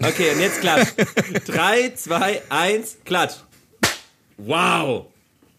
[0.00, 0.88] Okay, und jetzt klatsch.
[1.46, 3.34] 3, 2, 1, klatsch.
[4.36, 5.06] Wow.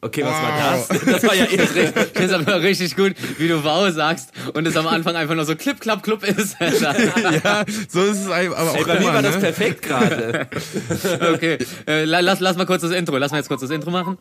[0.02, 0.88] Okay, was war Wow.
[0.88, 1.06] das?
[1.06, 4.66] Das war ja eh Ich finde es aber richtig gut, wie du Wow sagst und
[4.66, 6.56] es am Anfang einfach nur so klipp, klapp, klupp ist.
[6.62, 9.42] ja, so ist es aber auch Ey, bei mir immer, war das ne?
[9.42, 10.48] perfekt gerade.
[11.34, 13.18] Okay, äh, la- lass, lass mal kurz das Intro.
[13.18, 14.18] Lass mal jetzt kurz das Intro machen.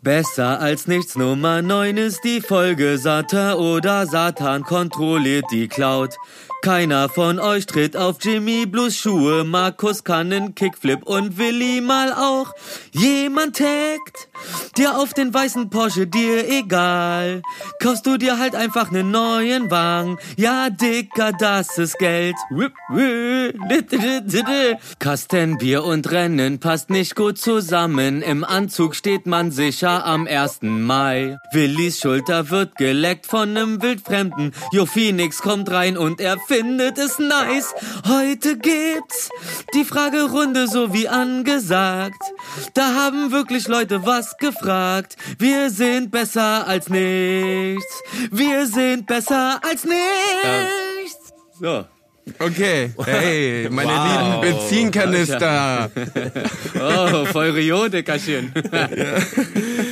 [0.00, 6.16] Besser als nichts Nummer 9 ist die Folge Satter oder Satan kontrolliert die Cloud.
[6.62, 12.12] Keiner von euch tritt auf Jimmy Blues Schuhe, Markus kann einen Kickflip und Willi mal
[12.12, 12.54] auch.
[12.92, 14.28] Jemand taggt
[14.76, 17.42] dir auf den weißen Porsche, dir egal.
[17.80, 20.18] Kaufst du dir halt einfach einen neuen Wagen.
[20.36, 22.36] Ja, Dicker, das ist Geld.
[25.00, 28.22] Kastenbier und Rennen passt nicht gut zusammen.
[28.22, 30.60] Im Anzug steht man sicher am 1.
[30.62, 31.38] Mai.
[31.52, 34.52] Willis Schulter wird geleckt von nem Wildfremden.
[34.70, 37.74] Jo Phoenix kommt rein und er findet es nice.
[38.06, 39.30] Heute gibt's
[39.74, 42.22] die Fragerunde so wie angesagt.
[42.74, 45.16] Da haben wirklich Leute was gefragt.
[45.38, 48.02] Wir sind besser als nichts.
[48.30, 51.32] Wir sind besser als nichts.
[51.58, 51.84] So.
[52.38, 54.44] Okay, hey, meine Wow.
[54.44, 55.90] lieben Benzinkanister.
[56.80, 58.52] Oh, voll Rio, Dickerchen.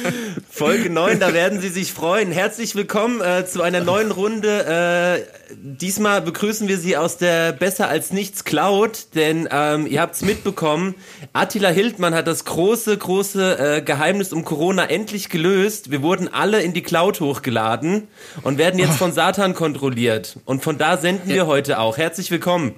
[0.60, 2.32] Folge 9, da werden Sie sich freuen.
[2.32, 5.24] Herzlich willkommen äh, zu einer neuen Runde.
[5.48, 10.16] Äh, diesmal begrüßen wir Sie aus der Besser als nichts Cloud, denn ähm, ihr habt
[10.16, 10.96] es mitbekommen,
[11.32, 15.90] Attila Hildmann hat das große, große äh, Geheimnis um Corona endlich gelöst.
[15.90, 18.08] Wir wurden alle in die Cloud hochgeladen
[18.42, 20.36] und werden jetzt von Satan kontrolliert.
[20.44, 21.96] Und von da senden wir heute auch.
[21.96, 22.74] Herzlich willkommen.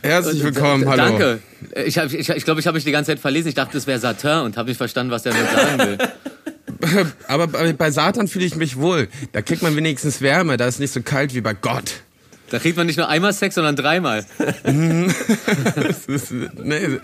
[0.00, 0.96] Herzlich willkommen, hallo.
[0.96, 1.38] Danke.
[1.84, 3.48] Ich glaube, ich, ich, glaub, ich habe mich die ganze Zeit verlesen.
[3.48, 5.98] Ich dachte, es wäre Satin und habe nicht verstanden, was er damit sagen will.
[7.28, 9.08] Aber bei, bei Satan fühle ich mich wohl.
[9.32, 12.02] Da kriegt man wenigstens Wärme, da ist nicht so kalt wie bei Gott.
[12.50, 14.24] Da kriegt man nicht nur einmal Sex, sondern dreimal.
[14.36, 17.00] Das ist, nee,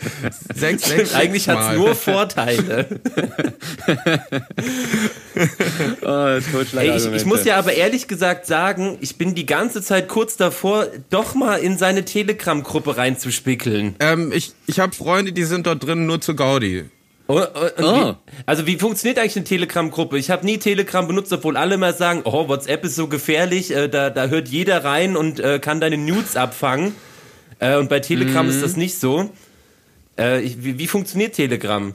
[0.55, 2.87] sechs, sechs, Eigentlich sechs hat es nur Vorteile.
[6.03, 6.39] Oh,
[6.77, 10.37] Ey, ich, ich muss ja aber ehrlich gesagt sagen, ich bin die ganze Zeit kurz
[10.37, 13.95] davor, doch mal in seine Telegram-Gruppe reinzuspickeln.
[14.01, 16.85] Ähm, ich ich habe Freunde, die sind dort drin nur zu Gaudi.
[17.31, 17.43] Und,
[17.79, 18.09] und, Oh.
[18.09, 18.15] wie,
[18.47, 20.19] also wie funktioniert eigentlich eine Telegram-Gruppe?
[20.19, 23.89] Ich habe nie Telegram benutzt, obwohl alle immer sagen, oh, WhatsApp ist so gefährlich, äh,
[23.89, 26.95] da, da hört jeder rein und äh, kann deine Nudes abfangen.
[27.61, 29.31] Äh, und bei Telegram ist das nicht so.
[30.19, 31.95] Äh, ich, wie, wie funktioniert Telegram?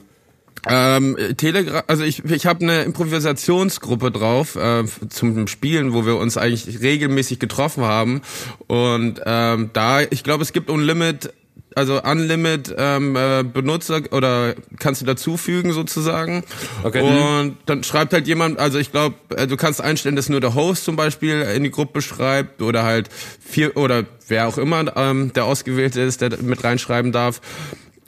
[0.68, 6.38] Ähm, Telegram, also ich, ich habe eine Improvisationsgruppe drauf äh, zum Spielen, wo wir uns
[6.38, 8.22] eigentlich regelmäßig getroffen haben.
[8.68, 11.34] Und ähm, da, ich glaube, es gibt Unlimit,
[11.76, 16.44] also Unlimit ähm, äh, Benutzer oder kannst du dazufügen sozusagen.
[16.84, 17.02] Okay.
[17.02, 20.56] Und dann schreibt halt jemand, also ich glaube, äh, du kannst einstellen, dass nur der
[20.56, 23.10] Host zum Beispiel in die Gruppe schreibt oder halt
[23.40, 27.42] vier oder wer auch immer ähm, der ausgewählt ist, der mit reinschreiben darf.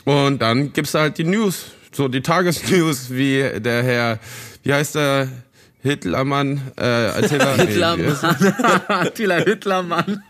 [0.05, 4.19] Und dann gibt's da halt die News, so die Tagesnews, wie der Herr,
[4.63, 5.27] wie heißt der,
[5.83, 8.17] Hitlermann, äh, Attila, Hitlermann.
[8.87, 10.23] Attila Hitlermann.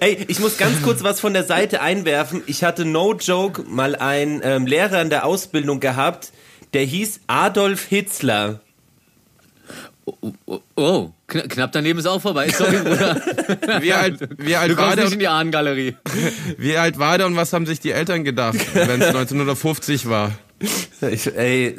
[0.00, 2.42] Ey, ich muss ganz kurz was von der Seite einwerfen.
[2.46, 6.32] Ich hatte no joke mal einen ähm, Lehrer in der Ausbildung gehabt,
[6.72, 8.60] der hieß Adolf Hitzler.
[10.06, 12.50] Oh, oh, kn knapp daneben ist auch vorbei.
[12.50, 13.22] Sorry, Bruder.
[13.80, 15.96] Wie alt, wie Du alt war kommst der, nicht in die Ahnengalerie.
[16.58, 20.32] wie alt war der und was haben sich die Eltern gedacht, wenn es 1950 war?
[21.10, 21.78] Ich, ey,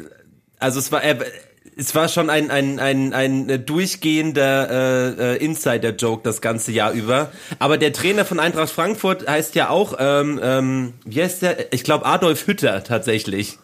[0.58, 1.18] also es war, äh,
[1.78, 6.92] es war schon ein, ein, ein, ein äh, durchgehender äh, äh, Insider-Joke das ganze Jahr
[6.92, 7.30] über.
[7.58, 11.72] Aber der Trainer von Eintracht Frankfurt heißt ja auch, ähm, ähm, wie heißt der?
[11.74, 13.58] Ich glaube Adolf Hütter tatsächlich.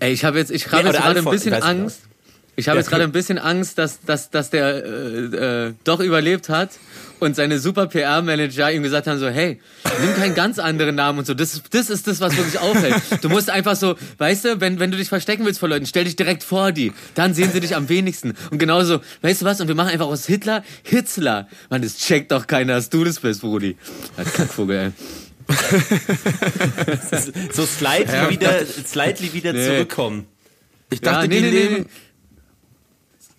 [0.00, 2.00] Ey, ich habe jetzt, ich habe Ja, jetzt gerade ein bisschen Angst.
[2.56, 6.00] Ich habe Ja, jetzt gerade ein bisschen Angst, dass, dass, dass der äh, äh, doch
[6.00, 6.70] überlebt hat
[7.20, 9.60] und seine super PR-Manager ihm gesagt haben so, hey,
[10.00, 11.34] nimm keinen ganz anderen Namen und so.
[11.34, 12.94] Das, das ist das, was wirklich auffällt.
[13.22, 16.04] Du musst einfach so, weißt du, wenn, wenn du dich verstecken willst vor Leuten, stell
[16.04, 16.92] dich direkt vor die.
[17.14, 18.34] Dann sehen sie dich am wenigsten.
[18.50, 19.60] Und genauso, weißt du was?
[19.60, 21.48] Und wir machen einfach aus Hitler Hitzler.
[21.68, 23.76] Mann, das checkt doch keiner, dass du das bist, Brudi.
[24.16, 24.90] Als Kackvogel, ey.
[27.52, 29.66] So slightly Ja, wieder, slightly wieder Nee.
[29.66, 30.26] zurückkommen.
[30.90, 31.86] Ich dachte, die nee, leben,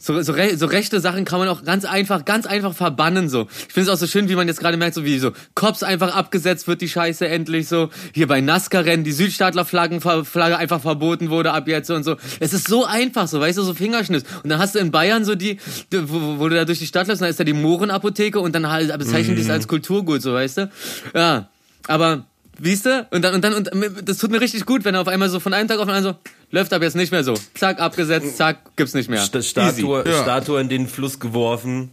[0.04, 3.48] So, so, re so rechte Sachen kann man auch ganz einfach, ganz einfach verbannen so.
[3.68, 5.84] Ich finde es auch so schön, wie man jetzt gerade merkt, so wie so Cops
[5.84, 7.92] einfach abgesetzt wird, die Scheiße endlich so.
[8.12, 12.16] Hier bei NASCAR-Rennen die Südstaatler-Flaggen Flagge einfach verboten wurde ab jetzt und so.
[12.40, 14.26] Es ist so einfach so, weißt du, so Fingerschnitt.
[14.44, 15.60] Und dann hast du in Bayern so die,
[15.94, 18.56] die wo, wo du da durch die Stadt läufst, dann ist da die Mohrenapotheke und
[18.56, 20.72] dann halt bezeichnen die es als Kulturgut, so weißt du.
[21.14, 21.50] Ja,
[21.88, 22.26] aber
[22.64, 23.08] Siehst du?
[23.10, 23.70] Und dann, und dann, und
[24.08, 25.96] das tut mir richtig gut, wenn er auf einmal so von einem Tag auf den
[25.96, 27.34] anderen so, läuft ab jetzt nicht mehr so.
[27.56, 29.22] Zack, abgesetzt, zack, gibt's nicht mehr.
[29.22, 30.22] St Statue, Ja.
[30.24, 31.92] Statue in den Fluss geworfen.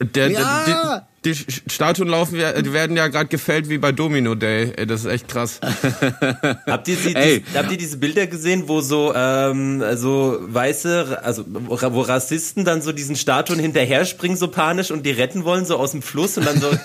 [0.00, 1.08] der, der, Ja.
[1.24, 4.72] Die Statuen laufen, die werden ja gerade gefällt wie bei Domino Day.
[4.76, 5.58] Ey, das ist echt krass.
[6.66, 11.44] habt, ihr sie, die, habt ihr diese Bilder gesehen, wo so ähm, so weiße, also
[11.46, 15.76] wo Rassisten dann so diesen Statuen hinterher springen so panisch und die retten wollen so
[15.76, 16.70] aus dem Fluss und dann so.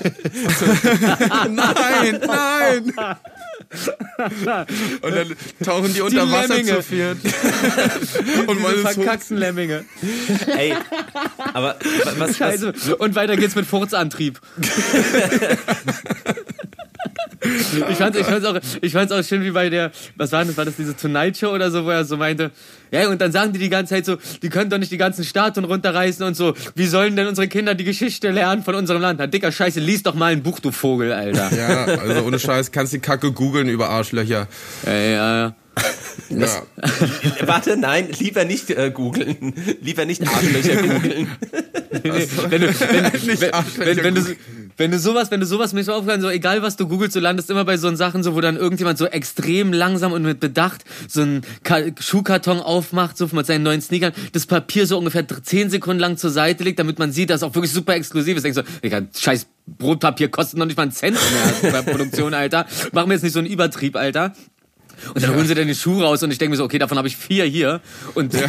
[1.50, 2.94] nein, nein.
[5.02, 7.18] und dann tauchen die unter die Wasser zu viert.
[8.48, 9.86] und man verkackten Lemminge.
[10.48, 10.76] Ey,
[11.54, 11.78] aber
[12.18, 12.74] was, Scheiße.
[12.76, 12.94] Was?
[12.94, 14.23] Und weiter geht's mit Furzantrieb.
[17.90, 20.56] ich fand's, ich fand's auch, ich fand's auch schön wie bei der, was war das,
[20.56, 22.52] war das diese Tonight Show oder so, wo er so meinte,
[22.92, 25.24] ja, und dann sagen die die ganze Zeit so, die können doch nicht die ganzen
[25.24, 29.20] Statuen runterreißen und so, wie sollen denn unsere Kinder die Geschichte lernen von unserem Land?
[29.20, 31.52] Na, dicker Scheiße, lies doch mal ein Buch, du Vogel, Alter.
[31.56, 34.48] Ja, also ohne Scheiß, kannst die Kacke googeln über Arschlöcher.
[34.86, 35.56] Ja, ja, ja.
[36.30, 36.62] Das,
[37.42, 37.48] ja.
[37.48, 39.54] Warte, nein, lieber nicht äh, googeln.
[39.82, 41.28] Lieber nicht Arschlöcher googeln.
[41.92, 43.38] Nee, nee, wenn, du, wenn, wenn,
[43.78, 44.36] wenn, wenn, du,
[44.78, 47.50] wenn du sowas, wenn du sowas mir aufhören, so egal was du googelst, du landest
[47.50, 51.22] immer bei so Sachen, so wo dann irgendjemand so extrem langsam und mit Bedacht so
[51.22, 51.42] einen
[52.00, 56.32] Schuhkarton aufmacht, so mit seinen neuen Sneakern, das Papier so ungefähr 10 Sekunden lang zur
[56.32, 58.44] Seite legt, damit man sieht, dass es auch wirklich super exklusiv ist.
[58.44, 61.18] Denkst so, Digga, scheiß Brotpapier kostet noch nicht mal einen Cent
[61.62, 62.66] mehr bei Produktion, Alter.
[62.92, 64.34] Machen wir jetzt nicht so einen Übertrieb, Alter.
[65.14, 65.38] Und dann ja.
[65.38, 67.18] holen sie dann den Schuh raus und ich denke mir so, okay, davon habe ich
[67.18, 67.82] vier hier.
[68.14, 68.48] Und ja.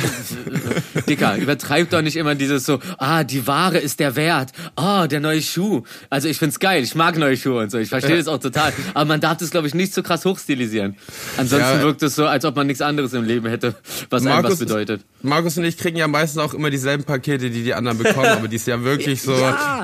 [1.08, 4.52] Dicker, übertreibt doch nicht immer dieses so, ah, die Ware ist der Wert.
[4.76, 5.82] Ah, der neue Schuh.
[6.10, 7.78] Also ich find's geil, ich mag neue Schuhe und so.
[7.78, 8.18] Ich verstehe ja.
[8.18, 8.72] das auch total.
[8.94, 10.96] Aber man darf das, glaube ich, nicht so krass hochstilisieren.
[11.36, 11.82] Ansonsten ja.
[11.82, 13.74] wirkt es so, als ob man nichts anderes im Leben hätte,
[14.10, 15.02] was Markus, einem was bedeutet.
[15.22, 18.26] Markus und ich kriegen ja meistens auch immer dieselben Pakete, die die anderen bekommen.
[18.38, 19.34] aber die ist ja wirklich so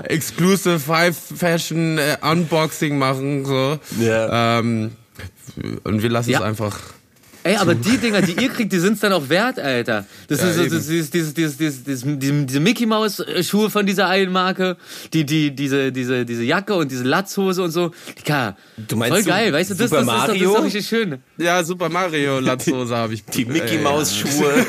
[0.05, 3.45] exclusive High Fashion äh, Unboxing machen.
[3.45, 3.79] So.
[3.99, 4.59] Ja.
[4.59, 4.93] Ähm,
[5.85, 6.39] und wir lassen ja.
[6.39, 6.79] es einfach.
[7.43, 10.05] Ey, aber die Dinger, die ihr kriegt, die sind's dann auch wert, Alter.
[10.29, 12.05] Das ja, ist so, das, dieses, dieses, dieses, dieses, dieses,
[12.47, 14.77] diese Mickey Maus Schuhe von dieser einen Marke,
[15.15, 17.93] die, die, diese, diese, diese Jacke und diese Latzhose und so.
[18.27, 20.21] Kann, du meinst voll geil, weißt du, das, Super das, Mario?
[20.21, 21.19] Ist doch, das ist doch richtig schön.
[21.39, 23.25] Ja, Super Mario Latzhose habe ich.
[23.25, 24.67] Die Mickey Maus Schuhe.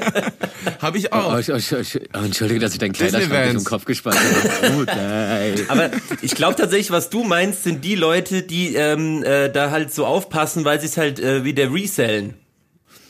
[0.80, 1.38] habe ich auch.
[1.38, 4.86] Oh, oh, oh, oh, Entschuldige, dass ich deinen Kleiderschrank im Kopf gespannt habe.
[5.68, 5.90] aber
[6.22, 10.06] ich glaube tatsächlich, was du meinst, sind die Leute, die ähm, äh, da halt so
[10.06, 12.34] aufpassen, weil sie es halt äh, wie der Re resellen.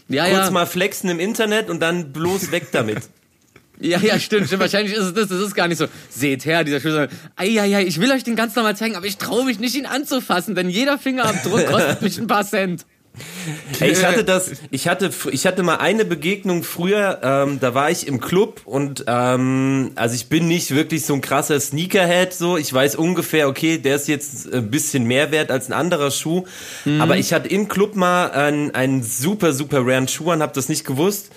[0.08, 0.50] Ja, Kurz ja.
[0.50, 2.98] mal flexen im Internet und dann bloß weg damit.
[3.80, 4.60] Ja, ja, stimmt, stimmt.
[4.62, 5.26] Wahrscheinlich ist es das.
[5.26, 5.88] Das ist gar nicht so.
[6.08, 7.08] Seht her, dieser Schuh.
[7.34, 10.54] Eieiei, ich will euch den ganz normal zeigen, aber ich traue mich nicht, ihn anzufassen,
[10.54, 12.86] denn jeder Fingerabdruck kostet mich ein paar Cent.
[13.78, 17.90] Ey, ich hatte das, ich hatte, ich hatte mal eine Begegnung früher, ähm, da war
[17.90, 22.56] ich im Club und ähm, also ich bin nicht wirklich so ein krasser Sneakerhead, so
[22.56, 26.44] ich weiß ungefähr, okay, der ist jetzt ein bisschen mehr wert als ein anderer Schuh,
[26.84, 27.00] mhm.
[27.00, 30.68] aber ich hatte im Club mal einen, einen super, super raren Schuh und hab das
[30.68, 31.30] nicht gewusst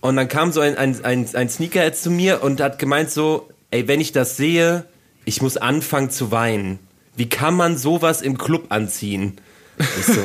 [0.00, 3.48] und dann kam so ein, ein, ein, ein Sneakerhead zu mir und hat gemeint so,
[3.70, 4.84] ey, wenn ich das sehe,
[5.24, 6.78] ich muss anfangen zu weinen.
[7.16, 9.38] Wie kann man sowas im Club anziehen?
[9.78, 10.20] Ich so,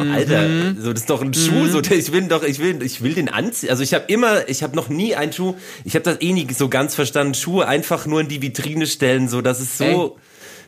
[0.00, 3.14] Alter, so das ist doch ein Schuh, so ich will doch, ich will, ich will
[3.14, 3.70] den anziehen.
[3.70, 6.46] Also ich habe immer, ich habe noch nie einen Schuh, ich habe das eh nie
[6.52, 7.34] so ganz verstanden.
[7.34, 9.84] Schuhe einfach nur in die Vitrine stellen, so das ist so.
[9.84, 10.10] Ey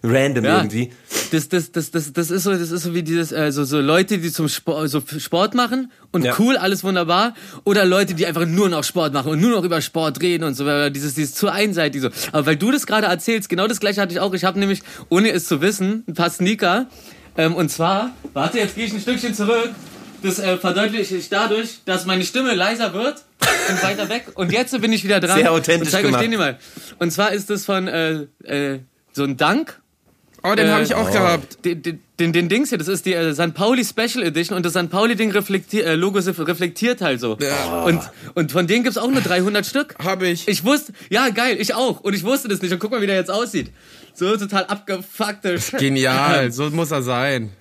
[0.03, 0.91] random ja, irgendwie.
[1.31, 4.19] Das, das, das, das, das ist so, das ist so wie dieses, also so Leute,
[4.19, 6.35] die zum Sport, so Sport machen und ja.
[6.39, 7.35] cool, alles wunderbar,
[7.65, 10.55] oder Leute, die einfach nur noch Sport machen und nur noch über Sport reden und
[10.55, 12.11] so, dieses, dieses zu einseitig so.
[12.33, 14.35] Aber weil du das gerade erzählst, genau das gleiche hatte ich auch.
[14.35, 16.87] Ich habe nämlich, ohne es zu wissen, ein paar Sneaker,
[17.37, 19.71] ähm, und zwar, warte, jetzt gehe ich ein Stückchen zurück.
[20.23, 23.23] Das äh, verdeutliche ich dadurch, dass meine Stimme leiser wird
[23.69, 24.27] und weiter weg.
[24.35, 25.39] Und jetzt bin ich wieder dran.
[25.39, 26.23] Sehr authentisch und gemacht.
[26.23, 26.59] Euch den mal.
[26.99, 28.81] Und zwar ist das von äh, äh,
[29.13, 29.81] so ein Dank.
[30.43, 31.13] Oh, den äh, habe ich auch oh.
[31.13, 31.65] gehabt.
[31.65, 33.53] Den, den, den, den Dings hier, das ist die äh, St.
[33.53, 34.89] Pauli Special Edition und das St.
[34.89, 37.37] Pauli Ding reflektiert, äh, Logo reflektiert halt so.
[37.41, 37.83] Ja.
[37.83, 38.01] Und,
[38.35, 39.95] und von denen gibt's auch nur 300 Stück.
[40.03, 40.49] Habe ich.
[40.49, 42.01] Ich wusste, ja geil, ich auch.
[42.01, 42.73] Und ich wusste das nicht.
[42.73, 43.71] Und guck mal, wie der jetzt aussieht.
[44.15, 45.59] So total abgefuckte.
[45.79, 47.53] Genial, so muss er sein.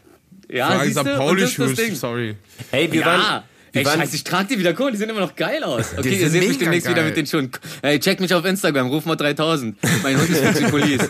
[0.50, 1.04] Ja, Vor St.
[1.04, 2.38] Pauli Shoes, sorry.
[2.72, 3.06] Hey, wir ja.
[3.06, 3.44] waren...
[3.74, 5.88] Ey, scheiße, ich trage die wieder cool, die sehen immer noch geil aus.
[5.98, 6.96] Okay, ihr seht mich demnächst geil.
[6.96, 7.52] wieder mit den Schuhen.
[7.82, 9.76] Ey, check mich auf Instagram, ruf mal 3000.
[10.02, 11.10] Mein Hund ist Police.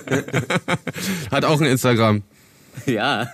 [1.31, 2.23] Hat auch ein Instagram.
[2.95, 3.33] Ja.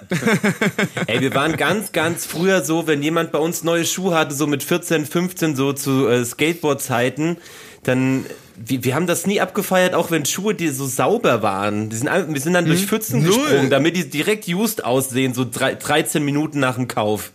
[1.07, 4.47] Ey, wir waren ganz, ganz früher so, wenn jemand bei uns neue Schuhe hatte, so
[4.47, 7.37] mit 14, 15, so zu äh, Skateboard-Zeiten,
[7.83, 11.89] dann wir, wir haben das nie abgefeiert, auch wenn Schuhe, die so sauber waren.
[11.89, 12.87] Die sind, wir sind dann durch hm?
[12.87, 13.33] Pfützen Null.
[13.33, 17.31] gesprungen, damit die direkt used aussehen, so drei, 13 Minuten nach dem Kauf.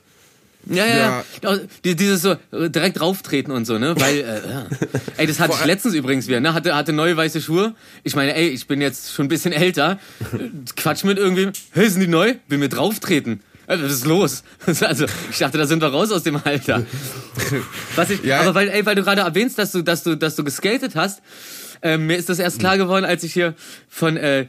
[0.68, 1.58] Ja, ja, ja.
[1.84, 3.94] Dieses so äh, direkt rauftreten und so, ne?
[3.98, 4.66] Weil, äh, ja.
[5.16, 6.54] ey, das hatte ich letztens übrigens wieder, ne?
[6.54, 7.74] Hatte, hatte neue weiße Schuhe.
[8.02, 9.98] Ich meine, ey, ich bin jetzt schon ein bisschen älter.
[10.76, 12.34] Quatsch mit irgendwie, hey, sind die neu?
[12.48, 13.40] Will mir drauftreten.
[13.66, 14.42] Was ist los?
[14.80, 16.84] Also, ich dachte, da sind wir raus aus dem Alter.
[17.94, 18.40] Was ich, ja.
[18.40, 21.20] Aber weil, ey, weil du gerade erwähnst, dass du, dass du, dass du geskatet hast.
[21.82, 23.54] Äh, mir ist das erst klar geworden, als ich hier
[23.88, 24.46] von äh,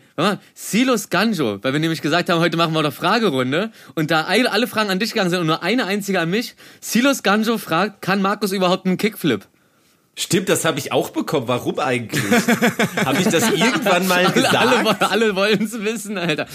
[0.54, 4.52] Silos Ganjo, weil wir nämlich gesagt haben, heute machen wir doch Fragerunde und da alle
[4.52, 6.56] alle Fragen an dich gegangen sind und nur eine einzige an mich.
[6.82, 9.46] Silos Ganjo fragt, kann Markus überhaupt einen Kickflip?
[10.20, 11.48] Stimmt, das habe ich auch bekommen.
[11.48, 12.24] Warum eigentlich?
[13.06, 14.56] habe ich das irgendwann mal gesagt?
[14.56, 16.48] Alle, alle, alle wollen es wissen, Alter.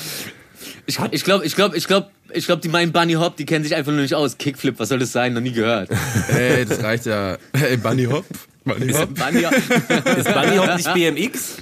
[0.86, 3.46] Ich glaube, ich glaube, ich glaube, ich glaube, ich glaube, die meinen Bunny Hop, die
[3.46, 4.36] kennen sich einfach nur nicht aus.
[4.36, 5.32] Kickflip, was soll das sein?
[5.34, 5.90] Noch nie gehört.
[6.34, 7.38] Ey, das reicht ja.
[7.52, 8.24] Ey, Bunny Hop.
[8.64, 9.14] Bunny Hop.
[9.14, 9.52] Bunny Hop.
[10.16, 11.56] Ist Bunny Hop nicht BMX?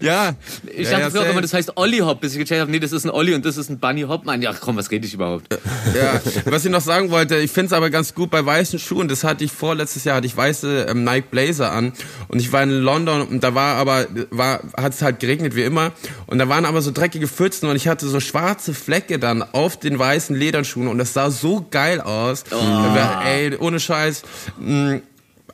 [0.00, 0.34] Ja.
[0.66, 2.78] Ich dachte ja, früher auch immer, das heißt Olli Hop, bis ich gecheckt habe, nee,
[2.78, 4.24] das ist ein Olli und das ist ein Bunny Hop.
[4.24, 5.46] Mann, ja, komm, was rede ich überhaupt?
[5.94, 9.08] Ja, was ich noch sagen wollte, ich finde es aber ganz gut bei weißen Schuhen.
[9.08, 11.92] Das hatte ich vorletztes Jahr, hatte ich weiße ähm, Nike Blazer an
[12.28, 15.62] und ich war in London und da war aber war hat es halt geregnet wie
[15.62, 15.92] immer
[16.26, 19.78] und da waren aber so dreckige Pfützen und ich hatte so schwarze Flecke dann auf
[19.78, 22.44] den weißen Lederschuhen und das sah so geil aus.
[22.44, 24.22] Da, ey, ohne Scheiß.
[24.58, 25.00] mh,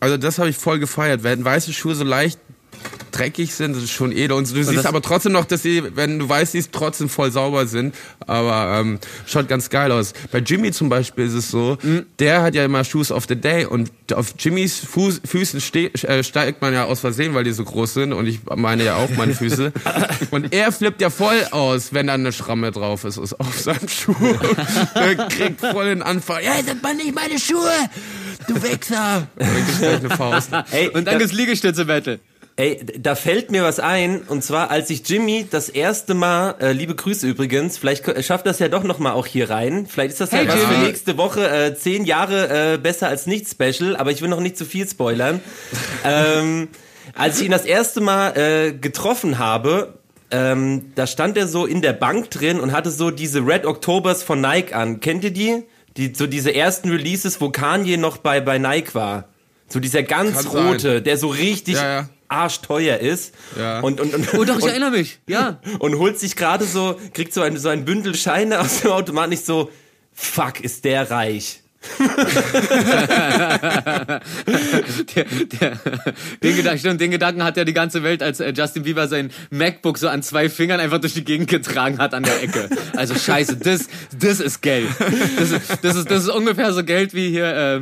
[0.02, 1.23] Also das habe ich voll gefeiert.
[1.23, 2.40] Wenn weiße Schuhe so leicht
[3.12, 4.32] dreckig sind, das ist schon edel.
[4.32, 7.30] Und du siehst das- aber trotzdem noch, dass sie, wenn du weißt, siehst, trotzdem voll
[7.30, 7.94] sauber sind.
[8.26, 10.12] Aber ähm, schaut ganz geil aus.
[10.32, 11.78] Bei Jimmy zum Beispiel ist es so,
[12.18, 16.25] der hat ja immer Shoes of the Day und auf Jimmys Fuß, Füßen ste äh,
[16.25, 19.11] steigt man ja aus Versehen, weil die so groß sind und ich meine ja auch
[19.16, 19.73] meine Füße.
[20.32, 23.87] und er flippt ja voll aus, wenn da eine Schramme drauf ist, ist auf seinem
[23.88, 24.16] Schuh.
[24.94, 26.42] er kriegt voll den Anfall.
[26.42, 27.71] Ja, das waren nicht meine Schuhe!
[28.49, 29.26] Du Wichser!
[29.37, 30.50] Und dann gibt's gleich eine Faust.
[30.72, 32.18] Ey, Und dann da, gibt's Liegestütze-Battle.
[32.56, 34.22] ey, da fällt mir was ein.
[34.22, 38.46] Und zwar, als ich Jimmy das erste Mal, äh, liebe Grüße übrigens, vielleicht ko- schafft
[38.46, 39.87] das ja doch noch mal auch hier rein.
[39.88, 41.49] Vielleicht ist das Hey, ja was für nächste Woche.
[41.49, 43.96] Äh, zehn Jahre äh, besser als nichts Special.
[43.96, 45.40] Aber ich will noch nicht zu viel spoilern.
[46.04, 46.68] ähm,
[47.14, 49.94] als ich ihn das erste Mal äh, getroffen habe,
[50.30, 54.22] ähm, da stand er so in der Bank drin und hatte so diese Red Octobers
[54.22, 55.00] von Nike an.
[55.00, 55.62] Kennt ihr die?
[55.96, 59.28] Die so diese ersten Releases, wo Kanye noch bei, bei Nike war.
[59.68, 60.66] So dieser ganz Kann sein.
[60.68, 62.08] rote, der so richtig Ja, ja.
[62.28, 63.34] arschteuer ist.
[63.58, 63.80] Ja.
[63.80, 65.18] Und, und, und, Oh doch, ich und, erinnere mich.
[65.26, 65.61] Ja.
[65.78, 69.30] und holt sich gerade so, kriegt so ein, so ein Bündel Scheine aus dem Automat
[69.30, 69.70] nicht so,
[70.12, 71.62] fuck, ist der reich.
[75.14, 75.24] Der,
[75.60, 75.78] der,
[76.42, 79.98] den, Gedanken, den Gedanken hat ja die ganze Welt, als äh, Justin Bieber sein MacBook
[79.98, 82.68] so an zwei Fingern einfach durch die Gegend getragen hat an der Ecke.
[82.96, 84.88] Also scheiße, das, das ist Geld.
[85.38, 87.80] Das ist, das ist, das ist ungefähr so Geld wie hier, äh,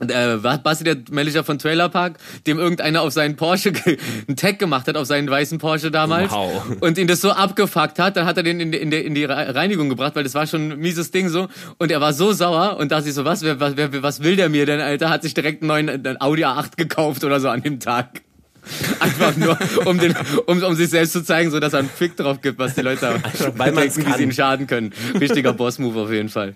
[0.00, 3.72] und, äh, Basti, der Manager von Trailer Park, dem irgendeiner auf seinen Porsche
[4.26, 6.32] einen Tag gemacht hat, auf seinen weißen Porsche damals.
[6.32, 6.64] Wow.
[6.80, 9.24] Und ihn das so abgefuckt hat, dann hat er den in, die- in, in die
[9.24, 11.48] Re- Reinigung gebracht, weil das war schon ein mieses Ding so.
[11.78, 14.36] Und er war so sauer und dachte sich so, was, wer, was, wer, was will
[14.36, 15.10] der mir denn, Alter?
[15.10, 18.22] Hat sich direkt einen neuen Audi A8 gekauft oder so an dem Tag.
[19.00, 20.14] Einfach nur, um, den,
[20.46, 22.82] um, um sich selbst zu zeigen, so dass er einen Fick drauf gibt, was die
[22.82, 23.20] Leute
[23.56, 24.92] weil man's denken, wie sie ihn schaden können.
[25.18, 26.54] Richtiger Boss-Move auf jeden Fall.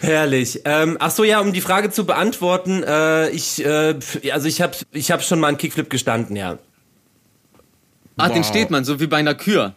[0.00, 0.62] Herrlich.
[0.64, 3.94] Ähm, ach so, ja, um die Frage zu beantworten, äh, ich, äh,
[4.32, 6.58] also ich habe ich hab schon mal einen Kickflip gestanden, ja.
[8.16, 8.48] Ach, den Wow.
[8.48, 9.74] steht man, so wie bei einer Kür.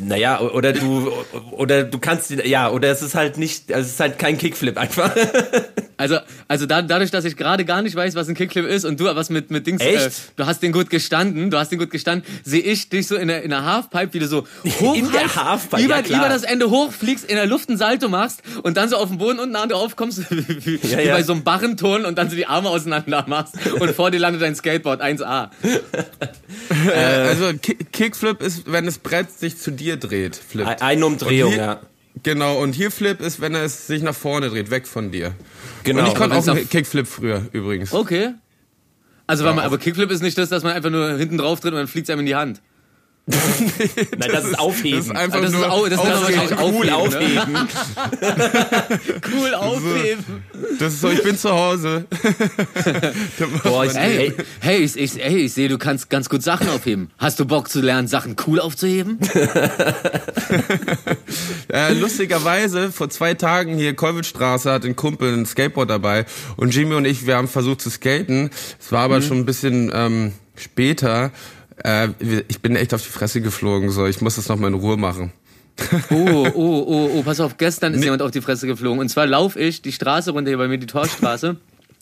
[0.00, 1.10] Naja, oder du,
[1.52, 4.78] oder du kannst, ja, oder es ist halt nicht, also es ist halt kein Kickflip
[4.78, 5.14] einfach.
[5.98, 6.16] Also,
[6.48, 9.04] also da, dadurch, dass ich gerade gar nicht weiß, was ein Kickflip ist und du
[9.04, 10.04] was mit, mit Dings, Echt?
[10.06, 13.14] Äh, du hast den gut gestanden, du hast den gut gestanden, sehe ich dich so
[13.14, 14.44] in der, in der Halfpipe, wie du so
[14.80, 18.08] hoch In der Halfpipe, über, ja, über das Ende hochfliegst, in der Luft ein Salto
[18.08, 21.14] machst und dann so auf dem Boden unten an dir aufkommst, wie, Ja, wie ja.
[21.14, 24.42] bei so einem Barrenton und dann so die Arme auseinander machst und vor dir landet
[24.42, 25.50] dein Skateboard 1A.
[26.84, 30.68] Äh, also Ki- Kickflip ist, wenn das Brett sich zu dir dreht, flippt.
[30.68, 31.80] Ein- Eine Umdrehung, hier- ja.
[32.22, 35.34] Genau, und hier Flip ist, wenn er es sich nach vorne dreht, weg von dir.
[35.82, 36.00] Genau.
[36.02, 37.92] und ich konnte auch einen Kickflip früher übrigens.
[37.92, 38.34] Okay.
[39.26, 41.72] Also, man, auf- aber Kickflip ist nicht das, dass man einfach nur hinten drauf tritt
[41.72, 42.60] und dann fliegt es einem in die Hand.
[43.24, 44.98] Nein, das ist Aufheben.
[44.98, 47.52] Das ist einfach Ah, das ist nur au- das ist das ist wahrscheinlich cool aufheben,
[47.52, 47.60] ne?
[47.60, 47.68] aufheben.
[49.32, 50.24] Cool aufheben.
[50.80, 52.06] Das ist so, ich bin zu Hause.
[53.62, 56.68] Boah, ich, Ey, ey, hey, ich, ich, hey, ich sehe, du kannst ganz gut Sachen
[56.68, 57.10] aufheben.
[57.16, 59.18] Hast du Bock zu lernen, Sachen cool aufzuheben?
[61.72, 66.26] Äh, lustigerweise, vor zwei Tagen hier Kolwitzstraße hat ein Kumpel ein Skateboard dabei
[66.56, 68.50] und Jimmy und ich, wir haben versucht zu skaten.
[68.78, 69.22] Es war aber Mhm.
[69.22, 71.30] schon ein bisschen ähm, später.
[71.84, 72.08] Äh,
[72.48, 74.96] ich bin echt auf die Fresse geflogen, so ich muss das noch mal in Ruhe
[74.96, 75.32] machen.
[76.10, 79.00] Oh, oh, oh, oh, pass auf, gestern ist jemand auf die Fresse geflogen.
[79.00, 81.56] Und zwar laufe ich die Straße runter, hier bei mir die Torstraße.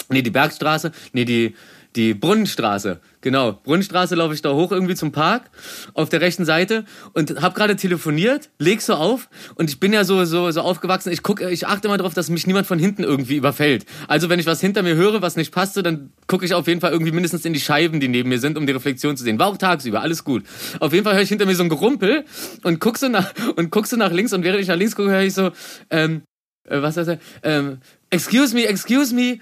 [0.09, 0.91] Nee, die Bergstraße.
[1.13, 1.55] Nee, die,
[1.97, 3.01] die Brunnenstraße.
[3.21, 5.51] Genau, Brunnenstraße laufe ich da hoch irgendwie zum Park
[5.93, 10.05] auf der rechten Seite und habe gerade telefoniert, leg so auf und ich bin ja
[10.05, 13.03] so so so aufgewachsen, ich guck ich achte immer darauf, dass mich niemand von hinten
[13.03, 13.85] irgendwie überfällt.
[14.09, 16.81] Also wenn ich was hinter mir höre, was nicht passte, dann gucke ich auf jeden
[16.81, 19.39] Fall irgendwie mindestens in die Scheiben, die neben mir sind, um die Reflexion zu sehen.
[19.39, 20.45] War auch tagsüber, alles gut.
[20.79, 22.25] Auf jeden Fall höre ich hinter mir so ein Gerumpel
[22.63, 25.11] und guck so nach und guck so nach links und während ich nach links gucke,
[25.11, 25.51] höre ich so
[25.91, 26.23] ähm,
[26.69, 27.19] äh, was heißt er?
[27.43, 27.79] Ähm,
[28.11, 29.41] excuse me, excuse me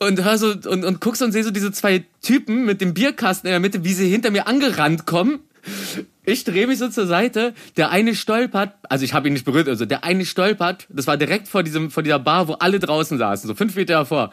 [0.00, 2.94] und hör so und, und guck so und sehe so diese zwei Typen mit dem
[2.94, 5.40] Bierkasten in der Mitte, wie sie hinter mir angerannt kommen.
[6.24, 9.68] Ich drehe mich so zur Seite, der eine stolpert, also ich habe ihn nicht berührt,
[9.68, 13.18] also der eine stolpert, das war direkt vor diesem vor dieser Bar, wo alle draußen
[13.18, 14.32] saßen, so fünf Meter davor.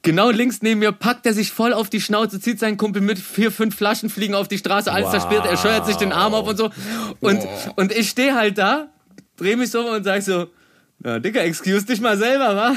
[0.00, 3.18] Genau links neben mir packt er sich voll auf die Schnauze, zieht seinen Kumpel mit,
[3.18, 5.12] vier, fünf Flaschen fliegen auf die Straße, alles Wow.
[5.12, 6.70] zerstört, er scheuert sich den Arm auf und so.
[7.20, 7.40] Und,
[7.76, 8.88] und ich stehe halt da,
[9.36, 10.46] drehe mich so um und sag so,
[11.04, 12.74] ja, Digga, excuse dich mal selber, wa?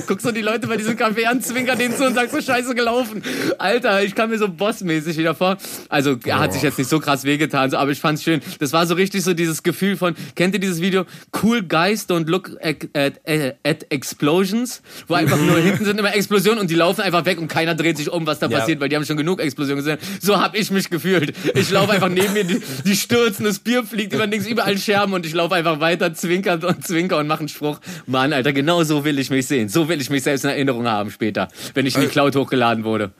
[0.06, 2.74] Guck so die Leute bei diesem Café an, zwinker denen zu und sag so scheiße
[2.74, 3.22] gelaufen.
[3.58, 5.56] Alter, ich kam mir so bossmäßig wieder vor.
[5.88, 8.40] Also, er hat sich jetzt nicht so krass wehgetan, so, aber ich fand's schön.
[8.58, 11.04] Das war so richtig so dieses Gefühl von, kennt ihr dieses Video?
[11.42, 13.20] Cool guys don't look at, at,
[13.64, 17.48] at explosions, wo einfach nur hinten sind immer Explosionen und die laufen einfach weg und
[17.48, 18.58] keiner dreht sich um, was da Ja.
[18.58, 19.98] passiert, weil die haben schon genug Explosionen gesehen.
[20.20, 21.34] So hab ich mich gefühlt.
[21.54, 25.12] Ich laufe einfach neben mir, die, die stürzen, das Bier fliegt über links, überall Scherben
[25.12, 27.67] und ich laufe einfach weiter, zwinker und zwinker und mache einen Spruch.
[28.06, 29.68] Mann, Alter, genau so will ich mich sehen.
[29.68, 32.84] So will ich mich selbst in Erinnerung haben später, wenn ich in die Cloud hochgeladen
[32.84, 33.10] wurde.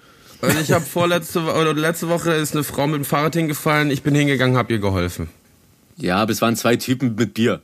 [0.41, 3.91] Also ich habe vorletzte oder letzte Woche ist eine Frau mit dem Fahrrad hingefallen.
[3.91, 5.29] Ich bin hingegangen, habe ihr geholfen.
[5.97, 7.61] Ja, aber es waren zwei Typen mit Bier.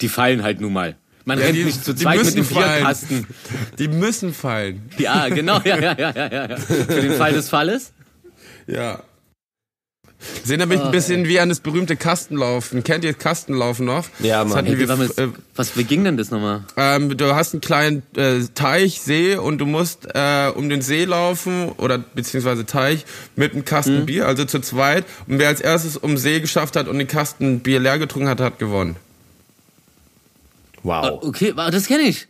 [0.00, 0.94] Die fallen halt nun mal.
[1.24, 2.76] Man Ja, rennt die- nicht zu zweit mit dem fallen.
[2.78, 3.26] Bierkasten.
[3.78, 4.88] Die müssen fallen.
[4.96, 6.56] Ja, genau, ja, ja, ja, ja, ja.
[6.56, 7.92] Für den Fall des Falles.
[8.68, 9.02] Ja.
[10.44, 12.82] Sie erinnert mich ein bisschen wie an das berühmte Kastenlaufen.
[12.82, 14.04] Kennt ihr Kastenlaufen noch?
[14.18, 14.58] Ja, Das Mann.
[14.58, 16.64] hatten Ey, wir, das, äh, was, wie ging denn das nochmal?
[16.76, 21.04] ähm, du hast einen kleinen äh, Teich, See und du musst äh, um den See
[21.04, 23.04] laufen oder beziehungsweise Teich
[23.36, 25.04] mit einem Kasten Bier, also zu zweit.
[25.28, 28.28] Und wer als erstes um den See geschafft hat und den Kasten Bier leer getrunken
[28.28, 28.96] hat, hat gewonnen.
[30.82, 31.20] Wow.
[31.22, 32.26] Okay, wa- das kenne ich.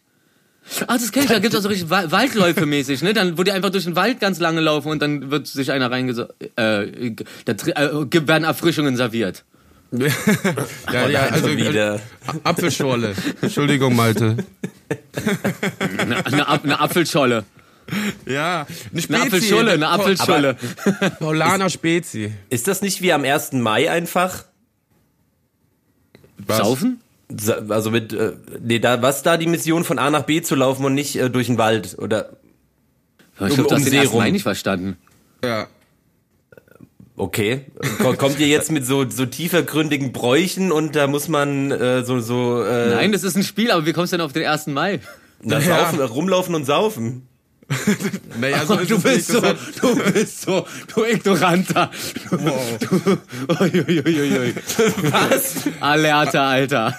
[0.87, 1.31] Ah, das kenne ich.
[1.31, 3.13] Da gibt's auch so richtig Wa- Waldläufe mäßig, ne?
[3.15, 5.91] Dann, wo die einfach durch den Wald ganz lange laufen und dann wird sich einer
[5.91, 6.25] reingeso...
[6.57, 7.13] Äh,
[7.45, 9.45] da äh, werden Erfrischungen serviert.
[9.93, 11.95] ja, ja, nein, also wieder.
[11.95, 11.99] äh,
[12.45, 13.15] Apfelschorle.
[13.41, 14.37] Entschuldigung, Malte.
[15.99, 17.45] Eine, eine, Ap- eine Apfelscholle.
[18.27, 19.15] Ja, eine Spezi.
[19.15, 20.57] Eine Apfelscholle, eine Apfelscholle.
[21.19, 22.35] Paulaner Spezi.
[22.51, 23.53] Ist das nicht wie am 1.
[23.53, 24.45] Mai einfach?
[26.37, 26.59] Was?
[26.59, 27.01] Saufen?
[27.69, 28.33] Also mit, äh,
[28.63, 31.29] nee, da, was da die Mission von A nach B zu laufen und nicht äh,
[31.29, 32.31] durch den Wald oder,
[33.35, 34.33] Ich Um- glaub, du um hast den See ersten rum.
[34.33, 34.97] Nicht verstanden.
[35.45, 35.67] Ja.
[37.17, 37.67] okay.
[37.99, 42.21] Ko- Kommt ihr jetzt mit so, so tiefergründigen Bräuchen und da muss man äh, so,
[42.21, 44.69] so, äh, Nein, das ist ein Spiel, aber wie kommst du denn auf den 1.
[44.69, 45.01] Mai?
[45.43, 45.81] na, Ja.
[45.91, 47.29] saufen, rumlaufen und saufen.
[48.41, 51.91] Naja, so du bist so, du bist so, du Ignoranter.
[52.31, 52.37] Du,
[53.61, 54.55] ui.
[55.11, 55.55] Was?
[55.81, 56.99] Alerta, Alter.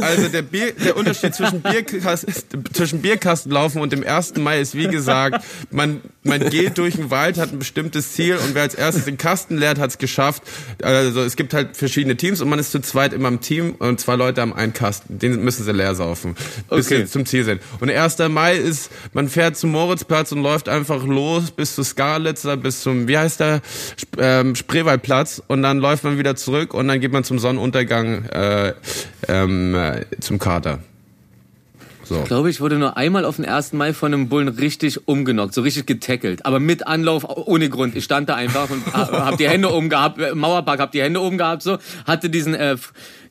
[0.00, 4.36] Also der, Bier, der Unterschied zwischen, Bierkasten, zwischen Bierkastenlaufen und dem 1.
[4.36, 8.54] Mai ist, wie gesagt, man, man geht durch den Wald, hat ein bestimmtes Ziel und
[8.54, 10.42] wer als erstes den Kasten leert, hat es geschafft.
[10.82, 14.00] Also es gibt halt verschiedene Teams und man ist zu zweit immer im Team und
[14.00, 15.18] zwei Leute haben einen Kasten.
[15.18, 16.34] Den müssen sie leer saufen,
[16.68, 17.04] bis Okay.
[17.04, 17.62] sie zum Ziel sind.
[17.80, 18.18] Und der 1.
[18.28, 23.08] Mai ist, man fährt zum Moritzplatz und läuft einfach los bis zu Skarlitzer, bis zum,
[23.08, 23.60] wie heißt der,
[23.96, 28.24] Sp ähm, Spreewaldplatz und dann läuft man wieder zurück und dann geht man zum Sonnenuntergang
[28.26, 28.74] äh,
[29.28, 30.80] ähm, äh, zum Kater.
[32.04, 32.18] So.
[32.18, 33.72] Ich glaube, ich wurde nur einmal auf den 1.
[33.74, 36.44] Mai von einem Bullen richtig umgenockt, so richtig getackelt.
[36.44, 37.94] Aber mit Anlauf, ohne Grund.
[37.94, 41.20] Ich stand da einfach und ha- hab die Hände oben gehabt, Mauerpark, hab die Hände
[41.20, 41.78] oben gehabt, so.
[42.06, 42.76] Hatte diesen, äh,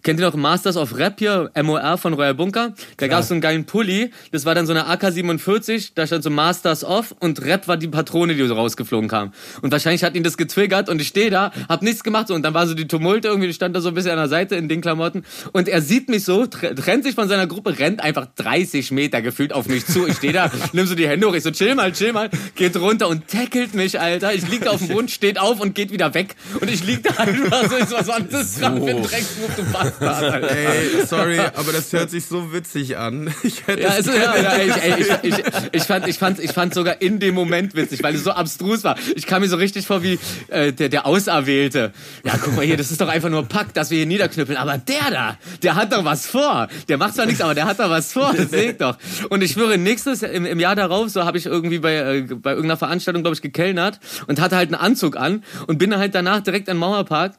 [0.03, 2.73] kennt ihr noch Masters of Rap hier, MOR von Royal Bunker?
[2.97, 6.29] Da gab's so einen geilen Pulli, das war dann so eine AK-47, da stand so
[6.29, 9.33] Masters of und Rap war die Patrone, die so rausgeflogen kam.
[9.61, 12.27] Und wahrscheinlich hat ihn das getriggert und ich stehe da, hab nichts gemacht.
[12.27, 14.17] So, und dann war so die Tumulte irgendwie, ich stand da so ein bisschen an
[14.17, 15.23] der Seite in den Klamotten.
[15.51, 19.21] Und er sieht mich so, tr- trennt sich von seiner Gruppe, rennt einfach 30 Meter
[19.21, 20.07] gefühlt auf mich zu.
[20.07, 22.75] Ich stehe da, nimm so die Hände hoch, ich so chill mal, chill mal, geht
[22.77, 24.33] runter und tackelt mich, Alter.
[24.33, 26.35] Ich lieg da auf dem Boden, steht auf und geht wieder weg.
[26.59, 29.51] Und ich lieg da einfach so, ich so, was war das gerade für ein Drecksmove,
[29.57, 33.33] du Bastard, Ey, sorry, aber das hört sich so witzig an.
[33.43, 36.39] Ich hätte Ja, es also, ja, ja, ich, ey, ich, ich, ich, fand, ich, fand,
[36.39, 38.97] ich fand sogar in dem Moment witzig, weil es so abstrus war.
[39.15, 41.91] Ich kam mir so richtig vor wie äh, der, der Auserwählte.
[42.23, 44.57] Ja, guck mal hier, das ist doch einfach nur Pack, dass wir hier niederknüppeln.
[44.57, 46.67] Aber der da, der hat doch was vor.
[46.87, 48.33] Der macht zwar nichts, aber der hat doch was vor.
[48.35, 48.97] Das ich doch.
[49.29, 52.51] Und ich schwöre, nächstes im, im Jahr darauf, so habe ich irgendwie bei, äh, bei
[52.51, 56.41] irgendeiner Veranstaltung, glaube ich, gekellnert und hatte halt einen Anzug an und bin halt danach
[56.41, 57.33] direkt an den Mauerpark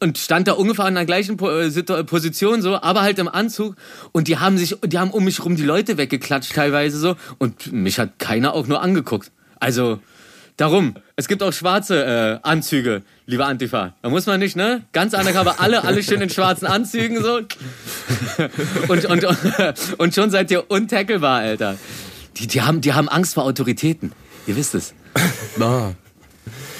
[0.00, 3.76] und stand da ungefähr an der gleichen äh, Situ- Position so, aber halt im Anzug
[4.12, 7.72] und die haben sich, die haben um mich rum die Leute weggeklatscht teilweise so und
[7.72, 9.30] mich hat keiner auch nur angeguckt.
[9.60, 10.00] Also
[10.56, 13.94] darum, es gibt auch schwarze äh, Anzüge, liebe Antifa.
[14.02, 14.82] Da muss man nicht, ne?
[14.92, 17.40] Ganz undercover, alle, alle schön in schwarzen Anzügen so
[18.88, 19.24] und und
[19.98, 21.76] und schon seid ihr untackelbar, Alter.
[22.36, 24.12] Die, die haben, die haben Angst vor Autoritäten.
[24.46, 24.94] Ihr wisst es.
[25.60, 25.92] Ah.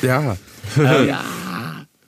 [0.03, 0.37] Ja.
[0.77, 1.25] ja.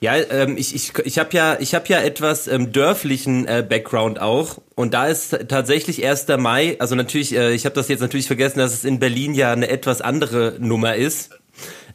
[0.01, 4.21] Ja, ähm, ich, ich, ich habe ja, ich hab ja etwas ähm, dörflichen äh, Background
[4.21, 4.61] auch.
[4.75, 6.27] Und da ist tatsächlich 1.
[6.37, 9.51] Mai, also natürlich, äh, ich habe das jetzt natürlich vergessen, dass es in Berlin ja
[9.51, 11.31] eine etwas andere Nummer ist.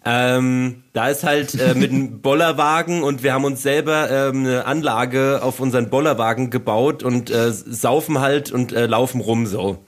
[0.04, 4.66] Ähm, da ist halt äh, mit einem Bollerwagen und wir haben uns selber ähm, eine
[4.66, 9.78] Anlage auf unseren Bollerwagen gebaut und äh, saufen halt und äh, laufen rum so.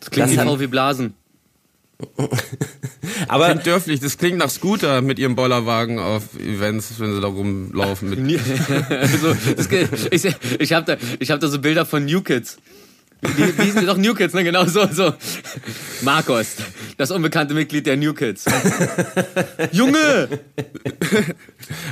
[0.00, 1.14] Das klingt Das wie hat- VW Blasen.
[3.28, 7.26] Aber Klingt dörflich, das klingt nach Scooter mit ihrem Bollerwagen auf Events, wenn sie da
[7.26, 8.10] rumlaufen.
[8.10, 8.40] Mit
[8.88, 9.68] also, das,
[10.10, 12.58] ich ich habe da, ich hab da so Bilder von New Kids.
[13.20, 14.44] Wie, wie die doch New Kids, ne?
[14.44, 15.12] Genau so, so.
[16.02, 16.56] Marcos,
[16.96, 18.44] das unbekannte Mitglied der New Kids.
[19.72, 20.28] Junge!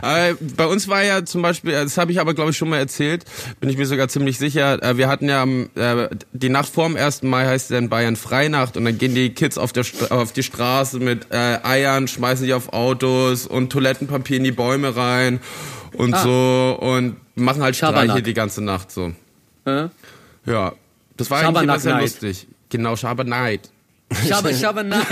[0.03, 2.69] Äh, bei uns war ja zum Beispiel, äh, das habe ich aber glaube ich schon
[2.69, 3.25] mal erzählt,
[3.61, 5.45] bin ich mir sogar ziemlich sicher, äh, wir hatten ja
[6.33, 7.23] die Nacht vorm 1.
[7.25, 10.43] Mai heißt ja in Bayern Freinacht und dann gehen die Kids auf, der auf die
[10.43, 15.41] Straße mit Eiern, schmeißen die auf Autos und Toilettenpapier in die Bäume rein
[15.95, 16.23] und Ah.
[16.23, 18.25] so und machen halt Streiche Schabernack.
[18.25, 19.13] die ganze Nacht so.
[19.65, 19.89] Äh?
[20.47, 20.73] Ja,
[21.17, 22.03] das war eigentlich immer sehr Night.
[22.03, 22.47] lustig.
[22.69, 23.61] Genau, Schabernack.
[24.29, 25.07] Schaber, Schaber Night.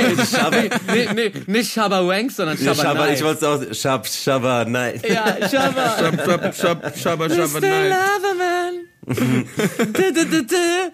[0.86, 3.18] Nee, nee, nicht Schaber Wank, sondern Schaber Schaber, Night.
[3.18, 3.74] ich wollte es auch.
[3.74, 5.00] Schab, Schaber, nein.
[5.08, 5.96] Ja, Schaber.
[5.98, 7.92] Schab, schab, schab, Schaber, Schaber, Night.
[9.06, 9.44] Loverman.
[9.92, 10.92] Du, du, du, du.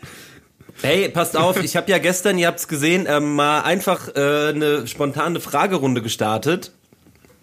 [0.82, 4.86] Hey, passt auf, ich habe ja gestern, ihr habt's gesehen, ähm, mal einfach äh, eine
[4.86, 6.72] spontane Fragerunde gestartet.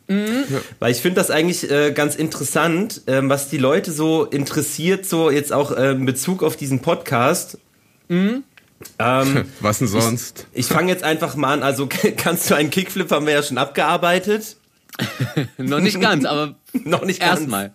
[0.08, 5.30] Weil ich finde das eigentlich äh, ganz interessant, ähm, was die Leute so interessiert, so
[5.30, 7.58] jetzt auch äh, in Bezug auf diesen Podcast.
[8.10, 8.44] Ähm,
[9.60, 10.48] Was denn sonst?
[10.54, 11.64] ich fange jetzt einfach mal an.
[11.64, 14.56] Also kannst du einen Kickflip, haben wir ja schon abgearbeitet.
[15.58, 17.74] Noch nicht ganz, aber Noch nicht erstmal.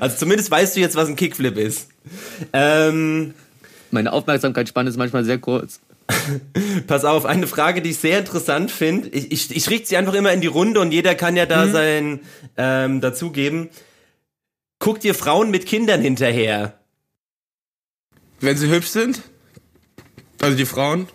[0.00, 1.88] Also zumindest weißt du jetzt, was ein Kickflip ist.
[2.52, 3.34] Ähm,
[3.90, 5.80] Meine Aufmerksamkeitsspanne ist manchmal sehr kurz.
[6.86, 9.08] Pass auf, eine Frage, die ich sehr interessant finde.
[9.08, 11.68] Ich, ich, ich richte sie einfach immer in die Runde und jeder kann ja da
[11.68, 12.20] sein
[12.56, 13.68] ähm, dazugeben.
[14.78, 16.78] Guckt ihr Frauen mit Kindern hinterher?
[18.40, 19.22] Wenn sie hübsch sind?
[20.40, 21.06] Also die Frauen?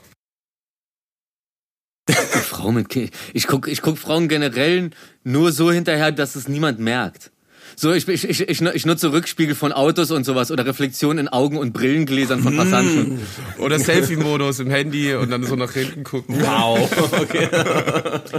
[2.13, 3.11] Frau mit Kind.
[3.33, 4.91] Ich guck, ich guck Frauen generell
[5.23, 7.31] nur so hinterher, dass es niemand merkt.
[7.79, 11.59] So, ich, ich, ich, ich, nutze Rückspiegel von Autos und sowas oder Reflexion in Augen
[11.59, 13.19] und Brillengläsern von Passanten.
[13.59, 16.37] Oder Selfie-Modus im Handy und dann so nach hinten gucken.
[16.41, 16.89] Wow.
[17.17, 17.49] Okay.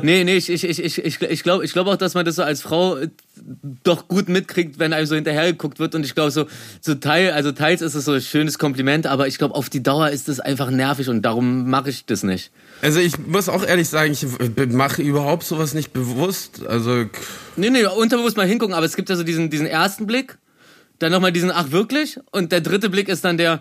[0.03, 2.43] Nee, nee, ich, ich, ich, ich, ich, glaube ich glaub auch, dass man das so
[2.43, 3.09] als Frau äh,
[3.83, 5.95] doch gut mitkriegt, wenn einem so hinterhergeguckt wird.
[5.95, 6.47] Und ich glaube, so,
[6.81, 9.83] so teil, also teils ist es so ein schönes Kompliment, aber ich glaube, auf die
[9.83, 12.51] Dauer ist das einfach nervig und darum mache ich das nicht.
[12.81, 14.27] Also ich muss auch ehrlich sagen, ich
[14.73, 16.65] mache überhaupt sowas nicht bewusst.
[16.67, 17.07] Also
[17.57, 20.39] Nee, nee, unterbewusst mal hingucken, aber es gibt ja so diesen, diesen ersten Blick,
[21.01, 23.61] dann nochmal diesen Ach wirklich und der dritte Blick ist dann der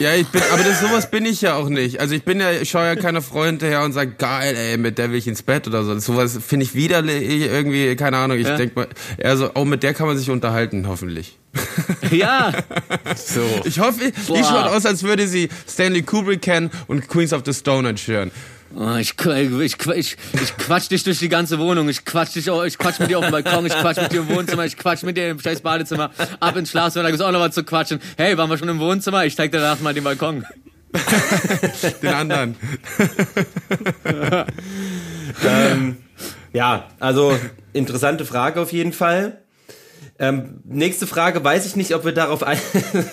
[0.00, 2.00] ja, ich bin, aber das sowas bin ich ja auch nicht.
[2.00, 4.98] Also ich bin ja, ich schaue ja keiner Frau hinterher und sage geil, ey, mit
[4.98, 5.98] der will ich ins Bett oder so.
[5.98, 8.38] Sowas finde ich widerlich irgendwie, keine Ahnung.
[8.38, 8.56] Ich Ja.
[8.56, 11.38] denk mal, eher so, oh, mit der kann man sich unterhalten, hoffentlich.
[12.10, 12.52] Ja,
[13.14, 13.40] So.
[13.64, 14.36] Ich hoffe, Boah.
[14.36, 18.08] die schaut aus, als würde sie Stanley Kubrick kennen und Queens of the Stone Age
[18.08, 18.30] hören.
[18.76, 21.88] Oh, ich, ich, ich, ich, quatsch dich durch die ganze Wohnung.
[21.88, 24.20] Ich quatsch dich auch, ich quatsch mit dir auf dem Balkon, ich quatsch mit dir
[24.20, 27.32] im Wohnzimmer, ich quatsch mit dir im scheiß Badezimmer, ab ins Schlafzimmer, da gibt's auch
[27.32, 28.00] noch was zu quatschen.
[28.16, 29.24] Hey, waren wir schon im Wohnzimmer?
[29.24, 30.46] Ich zeig dir danach mal den Balkon.
[32.02, 32.56] Den anderen.
[35.44, 35.96] ähm,
[36.52, 37.38] ja, also
[37.72, 39.42] interessante Frage auf jeden Fall.
[40.18, 42.58] Ähm, nächste Frage, weiß ich nicht, ob wir darauf ein...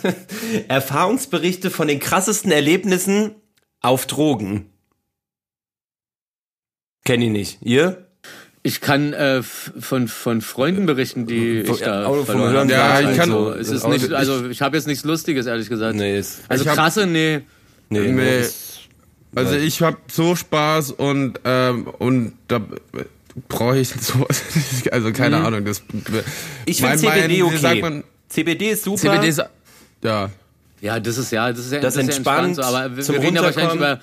[0.67, 3.35] Erfahrungsberichte von den krassesten Erlebnissen
[3.81, 4.71] auf Drogen.
[7.07, 7.57] Kenn ich nicht.
[7.63, 8.05] Ihr?
[8.63, 13.03] Ich kann äh, von, von Freunden berichten, die ich da Auch vom verloren Hören habe.
[13.05, 15.69] Ja, ich kann- also, es ist auch- nicht, also ich habe jetzt nichts Lustiges, ehrlich
[15.69, 15.95] gesagt.
[15.95, 17.41] Nee, ist, Also Ich hab- krasse, nee.
[17.89, 18.45] nee, Nee.
[19.35, 22.59] Also ich habe so Spaß und ähm, und da
[23.47, 24.43] brauche ich sowas.
[24.55, 24.91] nicht.
[24.91, 25.63] Also keine Ahnung.
[25.63, 25.81] Das,
[26.65, 27.81] Ich mein- finde CBD mein- wie sagt okay.
[27.81, 28.97] man, CBD ist super.
[28.97, 29.41] CBD ist
[30.03, 30.29] ja.
[30.81, 33.15] Ja, das ist ja, das ist ja, Das ist ja entspannt, so, aber wir, zum
[33.15, 34.01] wir reden ja wahrscheinlich Runterkommen.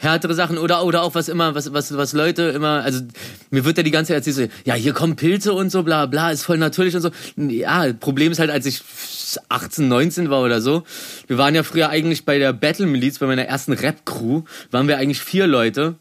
[0.00, 3.00] Härtere Sachen oder oder auch was immer was was was Leute immer also
[3.50, 6.30] mir wird ja die ganze Zeit so ja hier kommen Pilze und so bla bla
[6.30, 7.10] ist voll natürlich und so.
[7.36, 8.82] Ja Problem ist halt als ich
[9.48, 10.84] 18 19 war oder so
[11.26, 14.88] wir waren ja früher eigentlich bei der Battle Miliz bei meiner ersten Rap Crew waren
[14.88, 15.96] wir eigentlich vier Leute.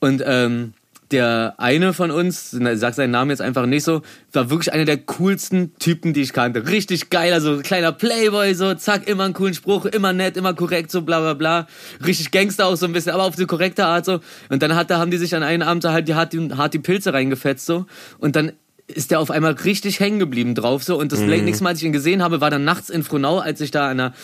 [0.00, 0.74] Und ähm,
[1.10, 4.98] der eine von uns, sag seinen Namen jetzt einfach nicht so, war wirklich einer der
[4.98, 6.68] coolsten Typen, die ich kannte.
[6.68, 10.90] Richtig geil, also kleiner Playboy, so, zack, immer einen coolen Spruch, immer nett, immer korrekt,
[10.90, 11.66] so bla bla bla.
[12.04, 14.20] Richtig Gangster auch so ein bisschen, aber auf die korrekte Art so.
[14.48, 16.74] Und dann hat, da haben die sich an einem Abend halt die, hart, die, hart
[16.74, 17.86] die Pilze reingefetzt so.
[18.18, 18.52] Und dann
[18.86, 20.98] ist der auf einmal richtig hängen geblieben drauf so.
[20.98, 23.60] Und das nächste Mal, als ich ihn gesehen habe, war dann nachts in Frohnau, als
[23.60, 24.14] ich da an einer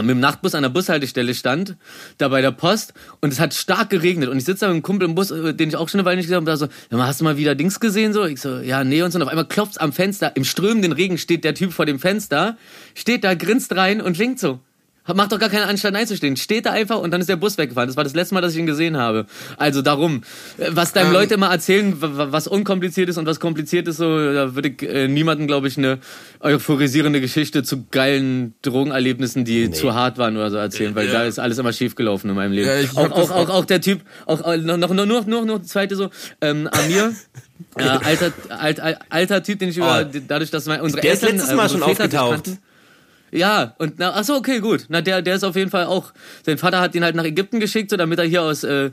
[0.00, 1.76] mit dem Nachtbus an der Bushaltestelle stand,
[2.18, 4.82] da bei der Post und es hat stark geregnet und ich sitze da mit einem
[4.82, 6.56] Kumpel im Bus, äh, den ich auch schon eine Weile nicht gesehen habe, und da
[6.56, 8.24] so, ja, hast du mal wieder Dings gesehen so?
[8.24, 11.18] Ich so, ja, nee und so und auf einmal klopft's am Fenster, im strömenden Regen
[11.18, 12.56] steht der Typ vor dem Fenster,
[12.94, 14.60] steht da, grinst rein und winkt so.
[15.06, 16.36] Macht doch gar keine Anstalt einzustehen.
[16.36, 17.88] Steht da einfach und dann ist der Bus weggefahren.
[17.88, 19.26] Das war das letzte Mal, dass ich ihn gesehen habe.
[19.56, 20.22] Also darum,
[20.58, 24.32] äh, was deinem ähm, Leute immer erzählen, was unkompliziert ist und was kompliziert ist, so,
[24.32, 25.98] da würde ich äh, niemandem, glaube ich, eine
[26.38, 29.74] euphorisierende Geschichte zu geilen Drogenerlebnissen, die nee.
[29.74, 31.14] zu hart waren oder so erzählen, weil ja.
[31.14, 32.68] da ist alles immer schief gelaufen in meinem Leben.
[32.68, 35.96] Ja, auch, auch, auch, auch, der Typ, auch äh, noch, noch, nur, nur, nur zweite
[35.96, 36.10] so,
[36.40, 37.12] ähm, Amir.
[37.76, 40.18] äh, alter, alt, alter Typ, den ich über, oh.
[40.28, 42.44] dadurch, dass unsere der Eltern, ist letztes Mal äh, schon aufgetaucht.
[42.44, 42.58] Kannten,
[43.32, 44.84] ja, und na, ach so, okay, gut.
[44.88, 46.12] Na, der, der ist auf jeden Fall auch.
[46.44, 48.90] Sein Vater hat ihn halt nach Ägypten geschickt, so damit er hier aus äh,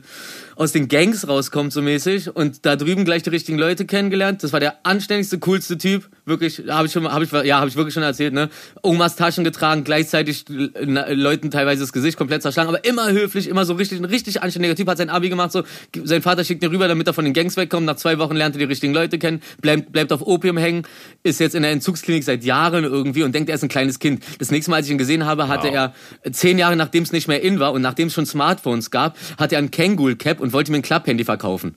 [0.60, 4.42] aus den Gangs rauskommt so mäßig und da drüben gleich die richtigen Leute kennengelernt.
[4.42, 6.10] Das war der anständigste, coolste Typ.
[6.26, 8.50] Wirklich, habe ich schon, habe ich, ja, habe ich wirklich schon erzählt, ne?
[8.82, 13.72] Omas Taschen getragen, gleichzeitig Leuten teilweise das Gesicht komplett zerschlagen, aber immer höflich, immer so
[13.72, 15.62] richtig, ein richtig anständiger Typ, hat sein Abi gemacht, so,
[16.04, 17.86] sein Vater schickt ihn rüber, damit er von den Gangs wegkommt.
[17.86, 20.82] Nach zwei Wochen lernt er die richtigen Leute kennen, bleibt, bleibt auf Opium hängen,
[21.22, 24.22] ist jetzt in der Entzugsklinik seit Jahren irgendwie und denkt, er ist ein kleines Kind.
[24.38, 25.90] Das nächste Mal, als ich ihn gesehen habe, hatte wow.
[26.22, 29.16] er zehn Jahre, nachdem es nicht mehr in war und nachdem es schon Smartphones gab,
[29.38, 31.76] hatte er ein Kangol Cap und wollte mir ein Klapphandy verkaufen.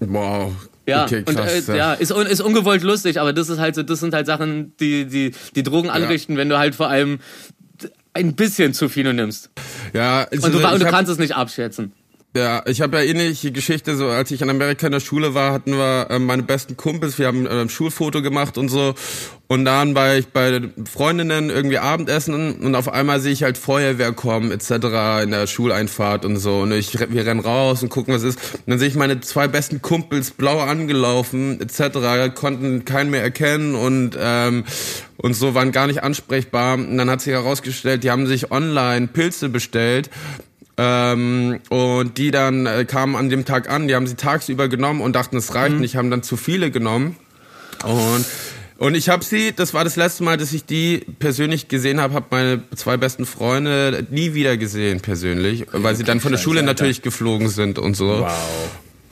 [0.00, 0.52] Wow.
[0.86, 3.84] Ja, okay, krass, und äh, ja, ist, ist ungewollt lustig, aber das ist halt so,
[3.84, 6.38] das sind halt Sachen, die die die Drogen anrichten, ja.
[6.38, 7.20] wenn du halt vor allem
[8.14, 9.50] ein bisschen zu viel nimmst.
[9.92, 11.92] Ja, und du, und du kannst es nicht abschätzen.
[12.34, 15.52] Ja, ich habe ja ähnliche Geschichte, so als ich in Amerika in der Schule war,
[15.52, 18.94] hatten wir äh, meine besten Kumpels, wir haben äh, Schulfoto gemacht und so
[19.48, 24.12] und dann war ich bei Freundinnen irgendwie Abendessen und auf einmal sehe ich halt Feuerwehr
[24.12, 24.70] kommen etc.
[25.22, 28.62] in der Schuleinfahrt und so und ich wir rennen raus und gucken was ist und
[28.66, 32.34] dann sehe ich meine zwei besten Kumpels blau angelaufen etc.
[32.34, 34.64] konnten keinen mehr erkennen und ähm,
[35.18, 39.08] und so waren gar nicht ansprechbar und dann hat sich herausgestellt, die haben sich online
[39.08, 40.08] Pilze bestellt
[40.76, 45.00] ähm, und die dann äh, kamen an dem Tag an, die haben sie tagsüber genommen
[45.00, 45.80] und dachten, es reicht mhm.
[45.80, 47.16] nicht, haben dann zu viele genommen.
[47.84, 48.24] Und
[48.82, 52.14] und ich habe sie, das war das letzte Mal, dass ich die persönlich gesehen habe,
[52.14, 56.64] habe meine zwei besten Freunde nie wieder gesehen persönlich, weil sie dann von der Schule
[56.64, 58.08] natürlich geflogen sind und so.
[58.08, 58.32] Wow.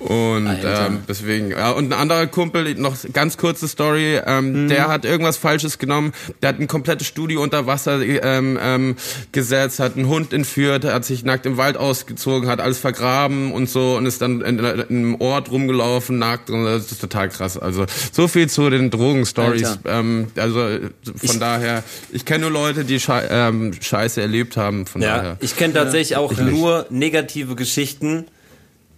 [0.00, 4.68] Und ähm, deswegen, ja, und ein anderer Kumpel, noch ganz kurze Story, ähm, mhm.
[4.68, 8.96] der hat irgendwas Falsches genommen, der hat ein komplettes Studio unter Wasser ähm, ähm,
[9.32, 13.68] gesetzt, hat einen Hund entführt, hat sich nackt im Wald ausgezogen, hat alles vergraben und
[13.68, 17.58] so und ist dann in, in einem Ort rumgelaufen, nackt und das ist total krass.
[17.58, 19.80] Also so viel zu den Drogenstories.
[19.84, 24.86] Ähm, also von ich, daher, ich kenne nur Leute, die Schei ähm, Scheiße erlebt haben.
[24.86, 25.36] Von ja, daher.
[25.40, 28.24] ich kenne tatsächlich auch ich nur negative Geschichten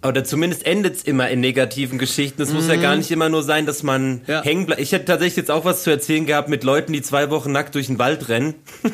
[0.03, 2.41] oder zumindest endet es immer in negativen Geschichten.
[2.41, 2.55] Es mhm.
[2.55, 2.99] muss ja gar mhm.
[2.99, 4.41] nicht immer nur sein, dass man ja.
[4.43, 4.81] hängen bleibt.
[4.81, 7.75] Ich hätte tatsächlich jetzt auch was zu erzählen gehabt mit Leuten, die zwei Wochen nackt
[7.75, 8.55] durch den Wald rennen.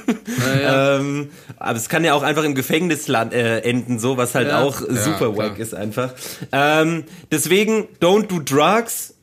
[0.63, 4.51] Ja, ähm, aber es kann ja auch einfach im Gefängnis äh, enden, so was halt
[4.51, 6.13] auch super wack ist einfach.
[6.51, 9.15] Ähm, deswegen, don't do drugs.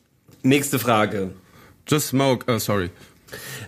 [0.42, 1.30] Nächste Frage.
[1.88, 2.52] Just smoke.
[2.52, 2.90] Oh, sorry.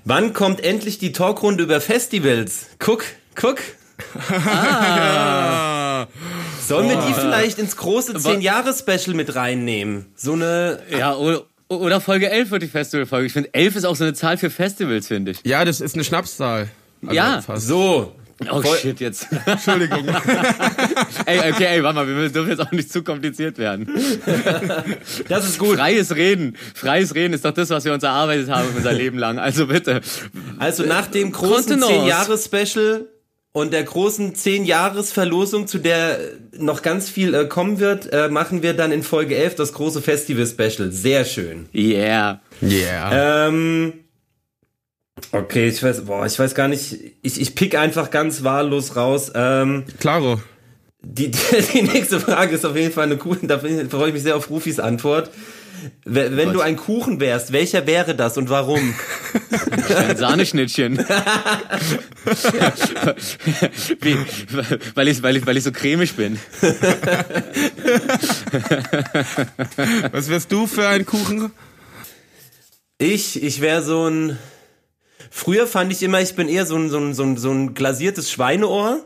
[0.04, 2.66] Wann kommt endlich die Talkrunde über Festivals?
[2.78, 3.04] Guck,
[3.34, 3.58] guck.
[4.30, 6.06] ah.
[6.68, 10.06] Sollen wir die vielleicht ins große 10-Jahres-Special mit reinnehmen?
[10.14, 10.80] So eine.
[10.90, 13.26] Ja, oder, oder Folge 11 wird die Festivalfolge.
[13.26, 15.38] Ich finde, 11 ist auch so eine Zahl für Festivals, finde ich.
[15.44, 16.68] Ja, das ist eine Schnapszahl.
[17.02, 17.66] Also ja, fast.
[17.66, 18.12] so.
[18.50, 19.26] Oh Voll shit, jetzt.
[19.46, 20.06] Entschuldigung.
[21.26, 23.88] ey, okay, ey, warte mal, wir dürfen jetzt auch nicht zu kompliziert werden.
[25.28, 25.76] Das ist gut.
[25.76, 26.56] Freies Reden.
[26.74, 29.38] Freies Reden ist doch das, was wir uns erarbeitet haben unser Leben lang.
[29.38, 30.00] Also bitte.
[30.58, 33.06] Also nach dem großen 10-Jahres-Special
[33.52, 36.18] und der großen 10-Jahres-Verlosung, zu der
[36.56, 40.02] noch ganz viel äh, kommen wird, äh, machen wir dann in Folge 11 das große
[40.02, 40.92] Festival-Special.
[40.92, 41.66] Sehr schön.
[41.74, 42.40] Yeah.
[42.62, 43.48] Yeah.
[43.48, 43.94] Ähm,
[45.32, 46.96] okay, ich weiß, boah, ich weiß gar nicht.
[47.22, 49.32] Ich, ich pick einfach ganz wahllos raus.
[49.34, 50.40] Ähm, Klaro.
[51.00, 51.38] Die, die,
[51.72, 54.50] die nächste Frage ist auf jeden Fall eine coole, da freue ich mich sehr auf
[54.50, 55.30] Rufis Antwort.
[56.04, 58.94] Wenn du ein Kuchen wärst, welcher wäre das und warum?
[59.96, 60.98] Ein Sahneschnittchen.
[64.00, 64.16] Wie,
[64.94, 66.38] weil, ich, weil, ich, weil ich so cremig bin.
[70.12, 71.52] Was wärst du für ein Kuchen?
[72.98, 74.38] Ich, ich wäre so ein.
[75.30, 77.74] Früher fand ich immer, ich bin eher so ein, so ein, so ein, so ein
[77.74, 79.04] glasiertes Schweineohr.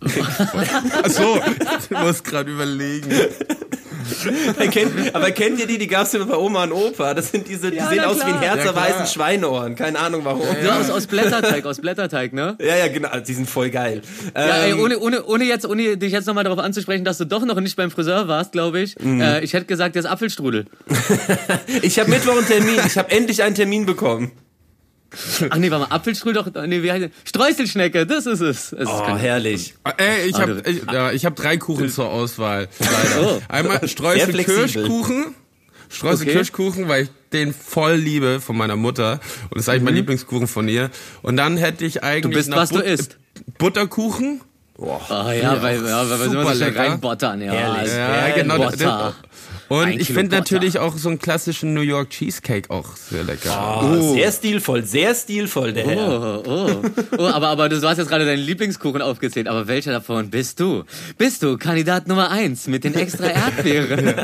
[0.00, 1.40] Ach so,
[1.78, 3.10] ich muss gerade überlegen.
[4.70, 5.78] kennt, aber kennt ihr die?
[5.78, 7.14] Die gab's immer bei Oma und Opa.
[7.14, 9.76] Das sind diese, die ja, sehen aus wie ein herzerweißen ja, Schweineohren.
[9.76, 10.46] Keine Ahnung warum.
[10.62, 10.80] Ja, ja.
[10.80, 12.56] Aus, aus Blätterteig, aus Blätterteig, ne?
[12.60, 13.08] Ja, ja, genau.
[13.18, 14.02] Die sind voll geil.
[14.34, 17.24] Ja, ey, ähm, ohne, ohne, ohne jetzt, ohne dich jetzt nochmal darauf anzusprechen, dass du
[17.24, 18.98] doch noch nicht beim Friseur warst, glaube ich.
[19.00, 19.20] Mhm.
[19.20, 20.66] Äh, ich hätte gesagt, der ist Apfelstrudel.
[21.82, 22.80] ich habe Mittwoch einen Termin.
[22.86, 24.32] Ich habe endlich einen Termin bekommen.
[25.50, 27.10] Ach nee, warte mal, Apfelstrudel doch, nee, wie heißt das?
[27.24, 28.72] Streuselschnecke, das ist es.
[28.72, 29.74] Es ist Oh, kein- herrlich.
[29.96, 32.68] Ey, ich Ah, habe du- ich, ja, ich hab drei Kuchen zur Auswahl.
[32.78, 33.22] Leider.
[33.36, 33.40] Oh.
[33.48, 34.66] Einmal Streusel flexibel.
[34.68, 35.34] Kirschkuchen.
[35.88, 36.88] Streusel Okay.
[36.88, 39.20] Weil ich den voll liebe von meiner Mutter.
[39.44, 40.90] Und das ist eigentlich mein Lieblingskuchen von ihr.
[41.22, 42.30] Und dann hätte ich eigentlich Mhm.
[42.30, 43.18] Du bist, noch was du But- isst.
[43.58, 44.40] Butterkuchen.
[45.08, 46.80] Ah ja, weil, ja, weil wir immer so schnell lecker.
[46.80, 47.52] reinbottern, ja.
[47.52, 47.92] Herrlich.
[47.92, 48.56] Ja, Ja, genau.
[48.58, 49.14] Butter.
[49.68, 53.80] Und Ein ich finde natürlich auch so einen klassischen New York Cheesecake auch sehr lecker.
[53.82, 56.42] Oh, Sehr stilvoll, sehr stilvoll, der Herr.
[56.46, 56.82] Oh, oh,
[57.18, 60.84] oh, aber, aber du hast jetzt gerade deinen Lieblingskuchen aufgezählt, aber welcher davon bist du?
[61.18, 64.14] Bist du Kandidat Nummer eins mit den extra Erdbeeren?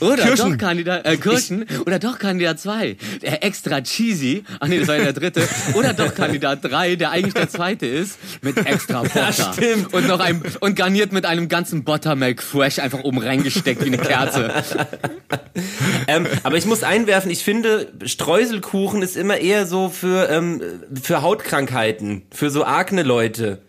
[0.00, 0.50] oder Kirschen.
[0.52, 1.64] doch Kandidat, äh, Kirschen?
[1.86, 4.44] Oder doch Kandidat zwei, der extra cheesy?
[4.60, 5.48] Ach nee, das war ja der dritte.
[5.74, 9.32] Oder doch Kandidat drei, der eigentlich der zweite ist, mit extra Butter.
[9.32, 9.92] stimmt.
[9.94, 13.98] Und noch einem, und garniert mit einem ganzen Buttermilk Fresh einfach oben reingesteckt wie eine
[14.02, 14.41] Kerze.
[16.08, 20.60] Ähm, aber ich muss einwerfen, ich finde, Streuselkuchen ist immer eher so für, ähm,
[21.00, 23.62] für Hautkrankheiten, für so Akne-Leute.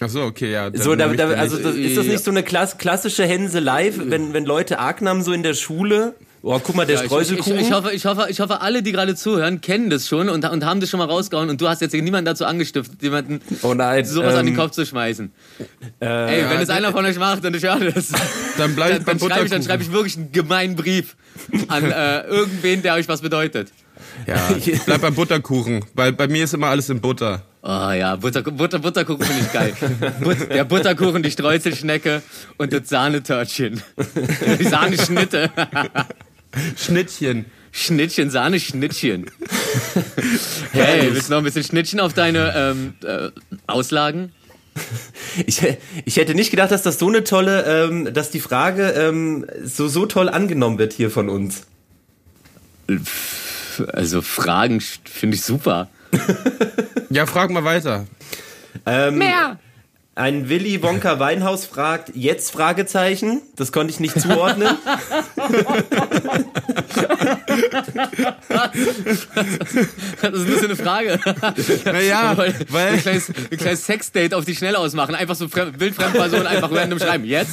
[0.00, 0.70] Ach so, okay, ja.
[0.74, 4.44] So, da, da, also das, ist das nicht so eine klass, klassische Hänselei, wenn, wenn
[4.44, 6.14] Leute Akne haben, so in der Schule?
[6.42, 7.58] Oh, guck mal, der Ja, ich, ich, Streuselkuchen.
[7.58, 10.64] ich, hoffe, ich, hoffe, ich hoffe, alle, die gerade zuhören, kennen das schon und, und
[10.64, 14.04] haben das schon mal rausgehauen und du hast jetzt niemanden dazu angestiftet, jemanden Oh nein,
[14.06, 15.32] sowas an den ähm, Kopf zu schmeißen.
[16.00, 18.08] äh, Ey, wenn es ja, einer von euch macht und ich höre das,
[18.56, 21.14] Dann dann, ich dann schreibe ich, dann schreibe ich wirklich einen gemeinen Brief
[21.68, 23.68] an äh, irgendwen, der euch was bedeutet.
[24.26, 27.42] Ja, ich bleib beim Butterkuchen, weil bei mir ist immer alles in Butter.
[27.62, 29.74] Oh ja, Butter, Butter, Butterkuchen finde ich geil.
[30.20, 32.22] But, der Butterkuchen, die Streuselschnecke
[32.56, 33.82] und das Sahnetörtchen.
[34.58, 35.50] Die Sahneschnitte.
[36.76, 37.46] Schnittchen.
[37.72, 39.26] Schnittchen, Sahneschnittchen.
[40.72, 43.30] Hey, willst du noch ein bisschen Schnittchen auf deine ähm, äh,
[43.66, 44.32] Auslagen?
[45.46, 45.62] Ich,
[46.04, 49.88] ich hätte nicht gedacht, dass das so eine tolle, ähm, dass die Frage ähm, so,
[49.88, 51.66] so toll angenommen wird hier von uns.
[53.92, 55.88] Also Fragen finde ich super.
[57.12, 58.06] Ja, frag mal weiter.
[58.86, 59.58] Ähm, Mehr!
[60.16, 63.42] Ein Willy Wonka Weinhaus fragt, jetzt Fragezeichen?
[63.56, 64.68] Das konnte ich nicht zuordnen.
[70.20, 71.18] Das ist nur so eine Frage.
[71.84, 75.14] Naja, Weil, weil- ein kleines, ein kleines Sexdate auf die Schnelle ausmachen.
[75.14, 77.24] Einfach so fremd, wildfremde Personen einfach random schreiben.
[77.24, 77.52] Jetzt?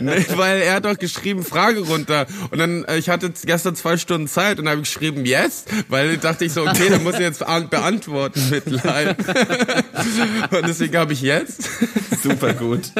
[0.00, 2.26] Nee, weil er hat doch geschrieben, Frage runter.
[2.50, 5.68] Und dann, äh, ich hatte gestern zwei Stunden Zeit und habe geschrieben, jetzt?
[5.88, 9.16] Weil dachte ich so, okay, dann muss ich jetzt beant- beantworten mit live.
[10.50, 11.68] und deswegen habe ich jetzt.
[12.22, 12.92] Super gut.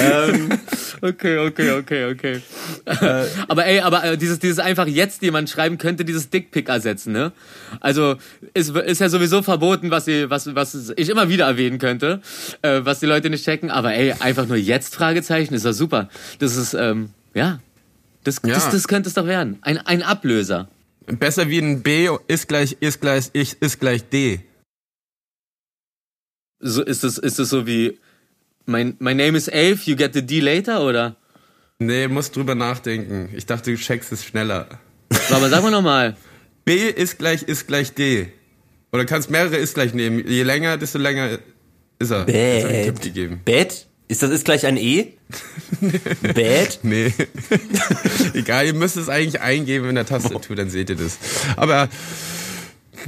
[0.00, 0.48] ähm,
[1.04, 2.40] Okay, okay, okay, okay.
[3.48, 7.32] aber ey, aber äh, dieses, dieses einfach jetzt jemand schreiben könnte dieses Dickpick ersetzen, ne?
[7.80, 8.16] Also
[8.54, 12.20] ist, ist ja sowieso verboten, was sie, was, was ich immer wieder erwähnen könnte,
[12.62, 13.70] äh, was die Leute nicht checken.
[13.70, 16.08] Aber ey, einfach nur jetzt Fragezeichen ist doch super.
[16.38, 17.58] Das ist ähm, ja,
[18.22, 18.54] das, Ja.
[18.54, 19.58] das, das könnte es doch werden.
[19.62, 20.68] Ein, ein Ablöser.
[21.06, 24.40] Besser wie ein B ist gleich, ist gleich, ich ist gleich D.
[26.62, 27.98] So ist es, ist es so wie
[28.66, 31.16] mein, my name is Elf, you get the D later oder?
[31.80, 33.28] Nee, muss drüber nachdenken.
[33.34, 34.68] Ich dachte, du checkst es schneller.
[35.30, 36.16] Aber sag mal nochmal.
[36.64, 38.28] B ist gleich, ist gleich D.
[38.92, 40.24] Oder kannst mehrere ist gleich nehmen.
[40.26, 41.38] Je länger, desto länger
[41.98, 42.28] ist er.
[42.28, 43.40] Ich einen Tipp gegeben.
[43.44, 43.86] Bad?
[44.06, 45.14] Ist das ist gleich ein E?
[46.22, 46.80] Bad?
[46.82, 47.12] Nee.
[48.34, 51.18] Egal, ihr müsst es eigentlich eingeben in der Tastatur, dann seht ihr das.
[51.56, 51.88] Aber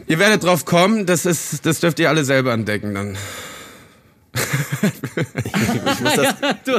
[0.07, 3.17] ihr werdet drauf kommen, das ist, das dürft ihr alle selber entdecken dann.
[5.45, 6.73] Ich muss das, Du,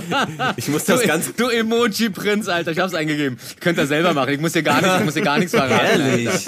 [0.57, 3.37] ich muss das du, ganz du Emoji-Prinz, Alter, ich hab's eingegeben.
[3.59, 6.01] Könnt ihr selber machen, ich muss dir gar nichts, ich muss dir gar nichts verraten.
[6.01, 6.31] ehrlich.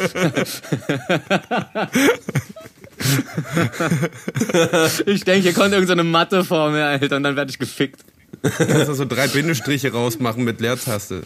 [5.06, 8.02] Ich denke, ihr konnt irgendeine so Matheformel, Alter, und dann werde ich gefickt.
[8.42, 11.24] Kannst du so drei Bindestriche rausmachen mit Leertaste.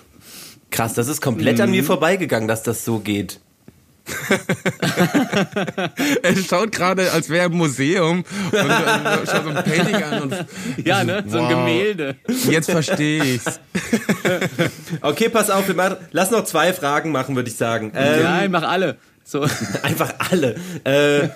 [0.69, 3.39] Krass, das ist komplett an mir vorbeigegangen, dass das so geht.
[6.23, 10.21] Er schaut gerade, als wäre er im Museum und, und schaut so ein Painting an
[10.23, 10.45] und
[10.85, 11.23] Ja, ne?
[11.27, 11.49] So ein Wow.
[11.49, 12.15] Gemälde.
[12.49, 13.59] jetzt verstehe ich's.
[15.01, 17.91] Okay, pass auf, wir machen, lass noch zwei Fragen machen, würde ich sagen.
[17.95, 18.97] Ähm, Nein, mach alle.
[19.23, 19.45] So.
[19.83, 20.55] Einfach alle.
[20.83, 21.29] Äh,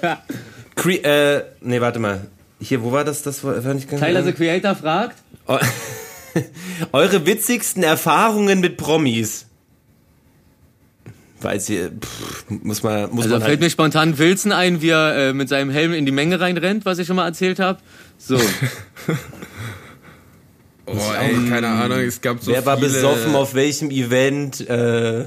[0.75, 2.21] Cre äh, nee, warte mal.
[2.60, 3.21] Hier, wo war das?
[3.23, 5.17] Das war, war nicht ganz Tyler the Creator fragt.
[5.47, 5.58] Eu-
[6.91, 9.45] Eure witzigsten Erfahrungen mit Promis.
[11.45, 15.29] Weiß pff, muss man, muss Also man fällt halt, mir spontan Wilson ein, wie er
[15.29, 17.79] äh, mit seinem Helm in die Menge reinrennt, was ich schon mal erzählt habe.
[18.17, 18.39] So.
[20.88, 22.89] Oh, ey, keine Ahnung, es gab so wer war viele...
[22.89, 24.69] besoffen auf welchem Event?
[24.69, 25.25] Äh,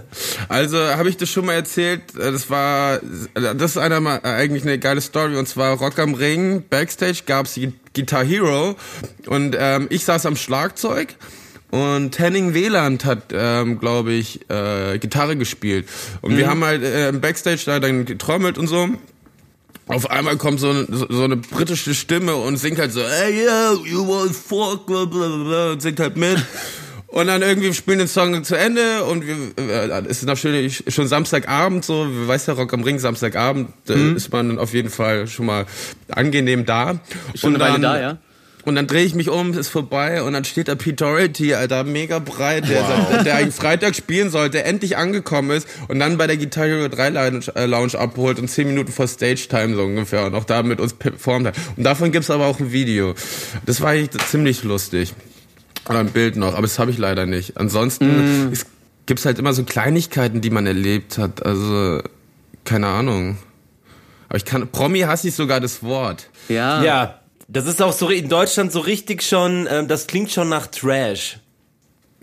[0.48, 2.02] Also habe ich das schon mal erzählt.
[2.16, 3.00] äh, Das war,
[3.34, 5.36] das ist einer mal äh, eigentlich eine geile Story.
[5.36, 6.62] Und zwar Rock am Ring.
[6.70, 8.76] Backstage gab's die Guitar Hero
[9.26, 11.16] und ähm, ich saß am Schlagzeug
[11.70, 15.86] und Henning Wieland hat, ähm, glaube ich, äh, Gitarre gespielt.
[16.22, 16.38] Und mhm.
[16.38, 18.88] wir haben halt äh, im Backstage da dann getrommelt und so.
[19.86, 23.72] Auf einmal kommt so, so, so eine britische Stimme und singt halt so, hey yeah,
[23.84, 26.38] you want fuck, blah, blah, blah, und singt halt mit.
[27.10, 31.08] Und dann irgendwie spielen den Song zu Ende und wir, äh, es ist natürlich schon
[31.08, 34.16] Samstagabend so, weiß ja Rock am Ring, Samstagabend, da mhm.
[34.16, 35.64] ist man auf jeden Fall schon mal
[36.10, 37.00] angenehm da.
[37.34, 38.18] Schon und eine Weile da, ja?
[38.68, 41.84] Und dann drehe ich mich um, ist vorbei und dann steht da Pete Doherty, Alter,
[41.84, 43.22] mega breit, der, wow.
[43.24, 47.08] der eigentlich Freitag spielen sollte, endlich angekommen ist und dann bei der Guitar Hero 3
[47.08, 50.62] Lounge, äh, Lounge abholt und 10 Minuten vor Stage Time so ungefähr und auch da
[50.62, 51.56] mit uns performt hat.
[51.76, 53.14] Und davon gibt's aber auch ein Video.
[53.64, 55.14] Das war eigentlich ziemlich lustig.
[55.88, 57.56] Oder ein Bild noch, aber das habe ich leider nicht.
[57.56, 58.52] Ansonsten mm.
[58.52, 58.66] es
[59.06, 61.46] gibt's halt immer so Kleinigkeiten, die man erlebt hat.
[61.46, 62.02] Also,
[62.64, 63.38] keine Ahnung.
[64.28, 66.28] Aber ich kann, Promi hasse ich sogar das Wort.
[66.50, 66.82] Ja.
[66.82, 67.17] Ja,
[67.48, 71.38] das ist auch so in Deutschland so richtig schon, ähm, das klingt schon nach Trash.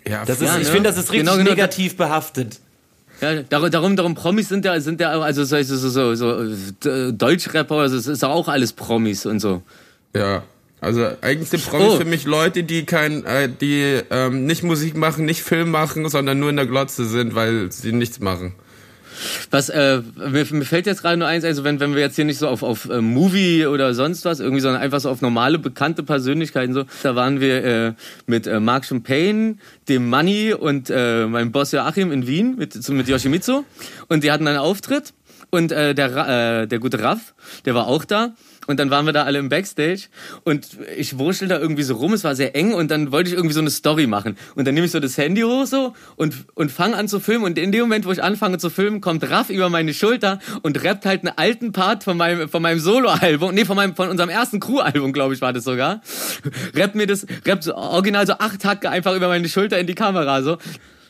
[0.07, 0.73] Ja, das ist, ja, ich ne?
[0.73, 2.59] finde, das ist richtig genau, genau, negativ behaftet.
[3.21, 7.75] Ja, darum, darum Promis sind ja, sind ja, also so, so, so, so äh, Deutschrapper,
[7.75, 9.63] also es ist auch alles Promis und so.
[10.13, 10.43] Ja.
[10.81, 11.97] Also eigentlich sind Promis oh.
[11.97, 16.37] für mich Leute, die kein, äh, die ähm, nicht Musik machen, nicht Film machen, sondern
[16.39, 18.53] nur in der Glotze sind, weil sie nichts machen.
[19.51, 22.25] Was, äh, mir, mir fällt jetzt gerade nur eins, also wenn, wenn wir jetzt hier
[22.25, 25.59] nicht so auf, auf äh, Movie oder sonst was, irgendwie, sondern einfach so auf normale,
[25.59, 27.93] bekannte Persönlichkeiten so, da waren wir äh,
[28.27, 29.57] mit äh, Mark Champagne,
[29.89, 33.63] dem Money und äh, meinem Boss Joachim in Wien mit, mit Yoshimitsu.
[34.07, 35.13] Und die hatten einen Auftritt.
[35.51, 37.33] Und äh, der, äh, der gute Raff,
[37.65, 38.33] der war auch da
[38.67, 40.07] und dann waren wir da alle im Backstage
[40.43, 43.35] und ich wurschtel da irgendwie so rum, es war sehr eng und dann wollte ich
[43.35, 44.37] irgendwie so eine Story machen.
[44.55, 47.43] Und dann nehme ich so das Handy hoch so und, und fange an zu filmen
[47.43, 50.83] und in dem Moment, wo ich anfange zu filmen, kommt Raff über meine Schulter und
[50.83, 54.29] rappt halt einen alten Part von meinem, von meinem Solo-Album, nee, von meinem, von unserem
[54.29, 56.01] ersten Crew-Album, glaube ich, war das sogar.
[56.75, 59.95] rappt mir das, rappt so original so acht Hacke einfach über meine Schulter in die
[59.95, 60.57] Kamera so.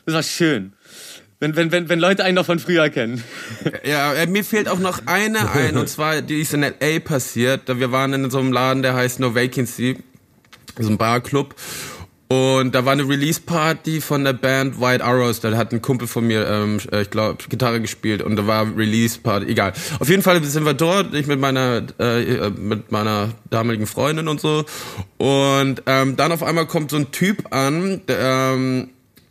[0.06, 0.72] Das war schön.
[1.38, 3.22] Wenn, wenn, wenn, wenn Leute einen noch von früher kennen.
[3.84, 6.98] Ja, äh, mir fehlt auch noch eine ein, und zwar, die ist in L.A.
[7.00, 7.62] passiert.
[7.66, 9.98] Wir waren in so einem Laden, der heißt No Vacancy,
[10.78, 11.54] so ein Barclub.
[12.28, 15.40] Und da war eine Release-Party von der Band White Arrows.
[15.40, 18.76] Da hat ein Kumpel von mir, ähm, äh, ich glaube, Gitarre gespielt und da war
[18.76, 19.46] Release-Party.
[19.46, 19.74] Egal.
[20.00, 24.40] Auf jeden Fall sind wir dort, ich mit meiner äh, mit meiner damaligen Freundin und
[24.40, 24.64] so.
[25.18, 28.88] Und ähm, dann auf einmal kommt so ein Typ an, der, ähm,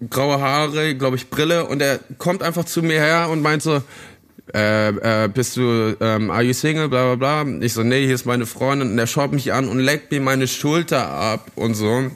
[0.09, 3.81] graue Haare, glaube ich, Brille und er kommt einfach zu mir her und meint so,
[4.53, 4.89] äh,
[5.23, 7.59] äh, bist du, ähm, are you single, bla bla bla.
[7.61, 10.21] Ich so, nee, hier ist meine Freundin und er schaut mich an und leckt mir
[10.21, 12.11] meine Schulter ab und so.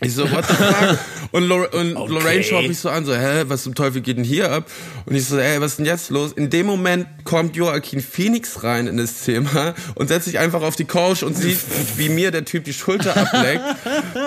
[0.00, 0.98] Ich so, what the fuck?
[1.32, 2.12] Und, Lor und okay.
[2.12, 4.64] Lorraine schaut mich so an, so, hä, was zum Teufel geht denn hier ab?
[5.06, 6.32] Und ich so, ey, was ist denn jetzt los?
[6.32, 10.74] In dem Moment kommt Joaquin Phoenix rein in das Zimmer und setzt sich einfach auf
[10.74, 11.58] die Couch und sieht,
[11.96, 13.62] wie mir der Typ die Schulter ableckt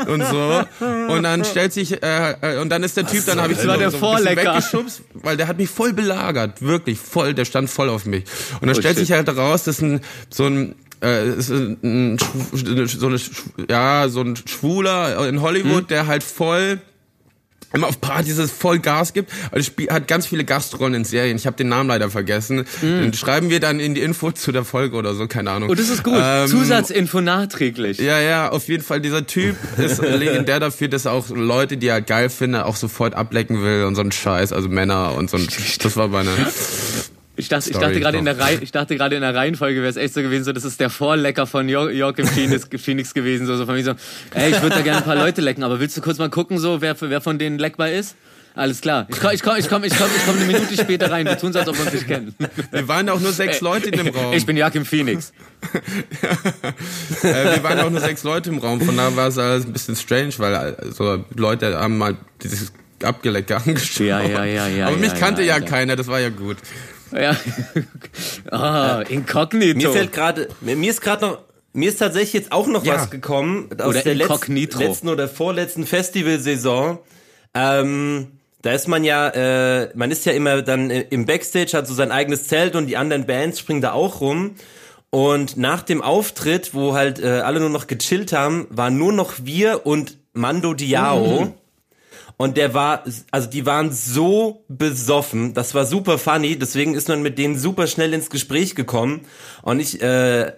[0.08, 0.64] und so.
[0.80, 3.60] Und dann stellt sich, äh, äh und dann ist der Typ, was dann habe ich
[3.60, 7.70] so, war der so weggeschubst, weil der hat mich voll belagert, wirklich voll, der stand
[7.70, 8.24] voll auf mich.
[8.62, 9.08] Und dann oh, stellt shit.
[9.08, 12.18] sich halt raus, dass ein, so ein, äh, ist ein,
[12.88, 13.20] so eine,
[13.70, 15.88] ja, so ein Schwuler in Hollywood, hm?
[15.88, 16.80] der halt voll
[17.74, 19.32] immer auf Partys es voll Gas gibt.
[19.52, 21.36] Also hat ganz viele Gastrollen in Serien.
[21.36, 22.66] Ich habe den Namen leider vergessen.
[22.82, 23.02] Mm.
[23.02, 25.70] Den schreiben wir dann in die Info zu der Folge oder so, keine Ahnung.
[25.70, 26.14] Und das ist gut.
[26.16, 27.98] Ähm, Zusatzinfo nachträglich.
[27.98, 29.02] Ja, ja, auf jeden Fall.
[29.02, 33.16] Dieser Typ ist legendär dafür, dass er auch Leute, die er geil findet, auch sofort
[33.16, 35.48] ablecken will und so ein Scheiß, also Männer und so ein.
[35.82, 36.30] Das war meine.
[37.36, 39.90] Ich dachte, ich dachte gerade in der Reihe, ich dachte gerade in der Reihenfolge wäre
[39.90, 43.58] es echt so gewesen, so das ist der Vorlecker von Joachim Phoenix, Phoenix gewesen, so,
[43.58, 43.94] so von mir so,
[44.36, 46.60] ey, ich würde da gerne ein paar Leute lecken, aber willst du kurz mal gucken,
[46.60, 48.16] so wer wer von denen leckbar ist?
[48.56, 49.08] Alles klar.
[49.10, 51.26] Ich komme ich komm, ich komm, ich komm, ich komm eine Minute später rein.
[51.26, 52.36] Wir tun so, als ob wir uns nicht kennen.
[52.72, 54.34] Wir waren auch nur sechs Leute in dem Raum.
[54.34, 55.34] Ich bin Joachim Phoenix.
[56.22, 57.30] ja.
[57.30, 58.80] äh, wir waren auch nur sechs Leute im Raum.
[58.80, 62.72] Von daher war es alles ein bisschen strange, weil also Leute haben mal dieses
[63.04, 64.06] Abgelecke angeschaut.
[64.06, 64.88] Ja, ja, ja, ja.
[64.88, 66.58] Aber mich kannte ja, ja, keiner, das war ja gut.
[67.14, 67.36] Ja.
[68.52, 69.78] ah, inkognito.
[69.78, 71.40] Mir fällt gerade, mir ist gerade noch,
[71.74, 72.96] mir ist tatsächlich jetzt auch noch ja.
[72.96, 77.00] was gekommen aus oder der letzten, letzten, oder vorletzten Festivalsaison.
[77.54, 78.28] Ähm,
[78.62, 82.12] da ist man ja, äh, man ist ja immer dann im Backstage, hat so sein
[82.12, 84.56] eigenes Zelt und die anderen Bands springen da auch rum.
[85.10, 89.34] Und nach dem Auftritt, wo halt äh, alle nur noch gechillt haben, waren nur noch
[89.44, 91.42] wir und Mando Diao.
[91.42, 91.54] Mhm.
[92.44, 97.22] Und der war, also die waren so besoffen, das war super funny, deswegen ist man
[97.22, 99.22] mit denen super schnell ins Gespräch gekommen.
[99.62, 100.52] Und ich, äh,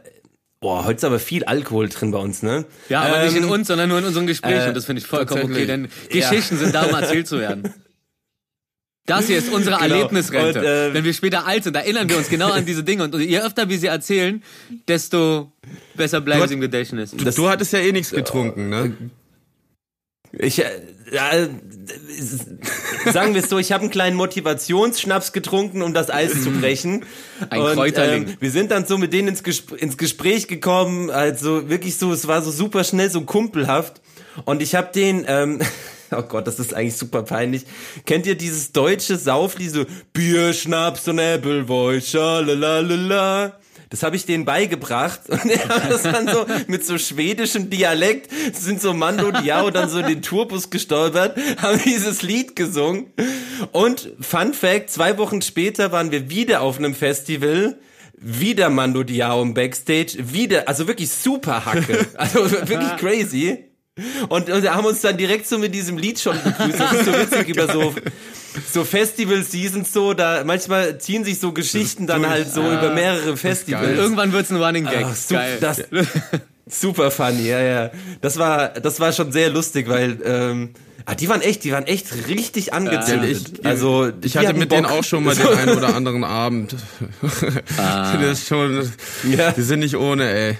[0.61, 2.65] Boah, heute ist aber viel Alkohol drin bei uns, ne?
[2.89, 4.65] Ja, aber ähm, nicht in ähm, uns, sondern nur in unseren Gesprächen.
[4.65, 6.63] Äh, und das finde ich vollkommen okay, denn Geschichten ja.
[6.63, 7.71] sind da, um erzählt zu werden.
[9.05, 9.95] Das hier ist unsere genau.
[9.95, 10.59] Erlebnisrente.
[10.59, 13.03] Und, äh, Wenn wir später alt sind, erinnern wir uns genau an diese Dinge.
[13.03, 14.41] Und je öfter wir sie erzählen,
[14.87, 15.51] desto
[15.93, 17.11] besser bleiben sie im Gedächtnis.
[17.11, 18.97] Du, du hattest ja eh nichts getrunken, ne?
[20.39, 20.69] Ich, äh,
[21.11, 21.49] äh,
[23.11, 27.05] sagen wir es so, ich habe einen kleinen Motivationsschnaps getrunken, um das Eis zu brechen.
[27.49, 28.27] Ein und, Kräuterling.
[28.27, 32.11] Ähm, wir sind dann so mit denen ins, Gespr ins Gespräch gekommen, also wirklich so,
[32.11, 34.01] es war so super schnell, so kumpelhaft.
[34.45, 35.59] Und ich habe den, ähm,
[36.11, 37.63] oh Gott, das ist eigentlich super peinlich.
[38.05, 43.59] Kennt ihr dieses deutsche Sauflied, so Bier, Schnaps und Appleboy, schalalala?
[43.95, 45.21] Das habe ich denen beigebracht.
[45.29, 49.87] Und die haben das dann so mit so schwedischem Dialekt, sind so Mando Diao dann
[49.87, 53.13] so in den Tourbus gestolpert, haben dieses Lied gesungen.
[53.71, 57.77] Und Fun Fact, zwei Wochen später waren wir wieder auf einem Festival,
[58.17, 63.63] wieder Mando Diao im Backstage, wieder, also wirklich super Hacke, also wirklich crazy.
[64.27, 66.79] Und, und haben uns dann direkt so mit diesem Lied schon begrüßt.
[66.79, 67.95] Das ist so witzig über so,
[68.73, 73.97] so Festival-Seasons so, da manchmal ziehen sich so Geschichten dann halt so über mehrere Festivals.
[73.97, 75.05] Irgendwann wird's ein Running Gag.
[75.09, 75.57] Ach, su Geil.
[75.61, 75.83] das,
[76.69, 77.91] super funny, ja, ja.
[78.19, 80.71] Das war, das war schon sehr lustig, weil, ähm,
[81.05, 83.51] ah, die waren echt, die waren echt richtig angezündet.
[83.59, 84.91] ich- also, Ich hatte mit denen Bock.
[84.91, 86.75] auch schon mal den einen oder anderen Abend.
[87.77, 88.17] Ah.
[88.21, 88.91] Das ist schon,
[89.23, 89.51] Ja.
[89.53, 90.57] die sind nicht ohne, ey.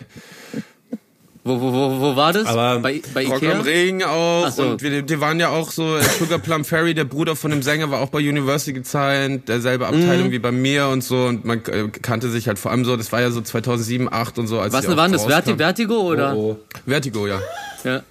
[1.48, 2.48] Wo, wo, wo, wo war das?
[2.48, 3.52] Aber bei, bei Rock Ikea?
[3.54, 4.46] am Ring auch.
[4.48, 4.64] Ach so.
[4.64, 7.92] Und wir, die waren ja auch so, Sugar Plum Fairy, der Bruder von dem Sänger,
[7.92, 11.26] war auch bei University gezeigt, derselbe Abteilung wie bei mir und so.
[11.26, 14.40] Und man äh, kannte sich halt vor allem so, das war ja so 2007, 2008
[14.40, 14.60] und so.
[14.60, 15.26] Als Was die auch war denn das?
[15.26, 15.56] Verti.
[15.56, 16.36] Vertigo oder?
[16.36, 17.40] Oh, Vertigo, ja.
[17.84, 18.02] Ja.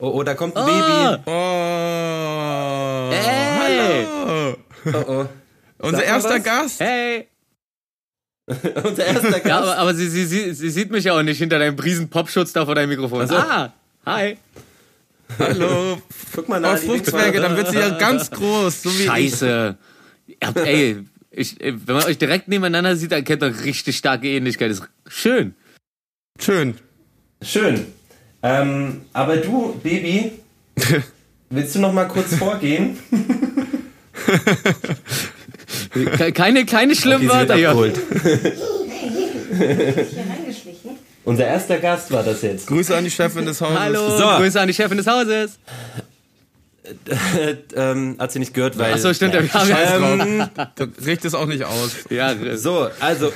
[0.00, 1.16] oh, oh, da kommt ein Ah.
[1.16, 1.22] Baby.
[1.26, 3.14] Oh.
[3.14, 4.06] Ey.
[4.26, 4.56] Hallo.
[5.06, 5.26] Oh, oh.
[5.86, 6.40] Unser Sag erster.
[6.40, 6.80] Gast.
[6.80, 7.28] Hey!
[8.84, 9.46] Unser erster Gast.
[9.46, 12.08] Ja, aber, aber sie, sie, sie, sie sieht mich ja auch nicht hinter deinem riesen
[12.08, 13.26] Popschutz da vor deinem Mikrofon.
[13.26, 13.36] so.
[13.36, 13.72] Ah!
[14.06, 14.36] Hi!
[15.38, 16.00] Hallo.
[16.34, 16.78] Guck mal Oh, nach.
[16.80, 18.90] die Fruchtzwerge, dann wird sie ja ganz groß, so.
[18.90, 19.76] Scheiße!
[20.42, 24.70] Habt, ey, ich, wenn man euch direkt nebeneinander sieht, dann kennt ihr richtig starke Ähnlichkeit.
[24.70, 25.54] Das ist schön.
[26.40, 26.74] Schön.
[27.42, 27.86] Schön.
[28.42, 30.32] Ähm, aber du, Baby,
[31.50, 32.98] willst du noch mal kurz vorgehen?
[35.92, 37.98] Ke- Keine, keine schlimmen Okay, Wörter abgeholt.
[39.58, 40.90] hier reingeschlichen.
[41.24, 42.66] Unser erster Gast war das jetzt.
[42.66, 43.78] Grüße an die Chefin des Hauses.
[43.78, 44.24] Hallo, So.
[44.38, 45.58] Grüße an die Chefin des Hauses.
[47.76, 48.94] ähm, hat sie nicht gehört, weil.
[48.94, 51.90] Achso, stimmt, wir haben ja, Ähm, Du richt es auch nicht aus.
[52.08, 53.32] ja, so, also.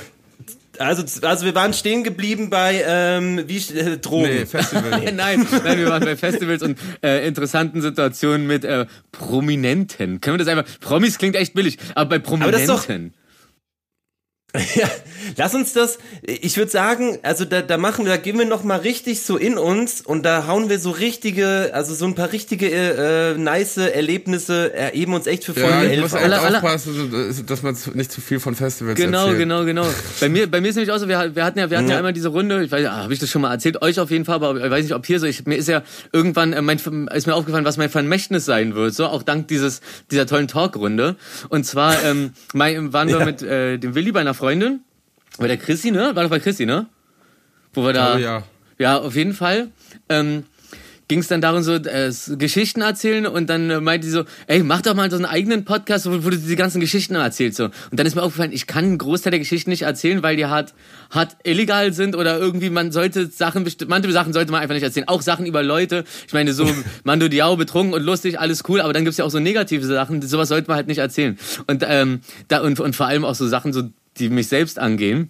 [0.79, 4.23] Also, also wir waren stehen geblieben bei ähm, wie äh, Drogen.
[4.23, 4.89] Nee, Festival.
[5.13, 10.21] Nein, nein, wir waren bei Festivals und äh, interessanten Situationen mit äh, Prominenten.
[10.21, 10.71] Können wir das einfach?
[10.79, 12.67] Promis klingt echt billig, aber bei Prominenten.
[12.67, 12.87] doch-
[14.75, 14.87] Ja,
[15.37, 15.97] lass uns das.
[16.21, 19.37] Ich würde sagen, also da, da machen wir, da gehen wir noch mal richtig so
[19.37, 23.37] in uns und da hauen wir so richtige, also so ein paar richtige äh, äh,
[23.37, 26.19] nice Erlebnisse, erheben uns echt für Folge Ja, ich 11 muss auf.
[26.19, 29.39] echt Alle- alle- aufpassen, dass man nicht zu viel von Festivals Genau, erzählt.
[29.39, 29.85] genau, genau.
[30.19, 31.93] Bei mir, bei mir ist nämlich auch so, wir, wir hatten ja, wir hatten ja.
[31.93, 31.97] Ja.
[31.97, 34.25] einmal diese Runde, ich weiß, ah, habe ich das schon mal erzählt, euch auf jeden
[34.25, 35.81] Fall, aber ich weiß nicht, ob hier so, ich, mir ist ja
[36.11, 36.77] irgendwann, äh, mein,
[37.13, 39.81] ist mir aufgefallen, was mein Vermächtnis sein wird, so, auch dank dieses,
[40.11, 41.15] dieser tollen Talkrunde.
[41.49, 43.25] Und zwar, ähm, mein, waren wir Ja.
[43.25, 44.44] mit, äh, dem Willi bei einer Freundin,
[45.37, 46.15] bei der Chrissy, ne?
[46.15, 46.87] War doch bei Chrissy, ne?
[47.73, 48.43] Wo wir da, Oh, ja.
[48.77, 49.69] ja, auf jeden Fall.
[50.07, 50.45] Ähm,
[51.07, 54.63] ging es dann darum, so äh, Geschichten erzählen und dann äh, meinte sie so, ey,
[54.63, 57.57] mach doch mal so einen eigenen Podcast, wo, wo du die ganzen Geschichten erzählst.
[57.57, 57.65] So.
[57.65, 60.45] Und dann ist mir aufgefallen, ich kann einen Großteil der Geschichten nicht erzählen, weil die
[60.47, 60.73] hart,
[61.11, 65.07] hart illegal sind oder irgendwie, man sollte Sachen, manche Sachen sollte man einfach nicht erzählen.
[65.07, 66.05] Auch Sachen über Leute.
[66.25, 66.67] Ich meine, so
[67.03, 70.21] Mando Diao, betrunken und lustig, alles cool, aber dann gibt's ja auch so negative Sachen,
[70.23, 71.37] sowas sollte man halt nicht erzählen.
[71.67, 73.83] Und, ähm, da, und, und vor allem auch so Sachen, so,
[74.17, 75.29] die mich selbst angehen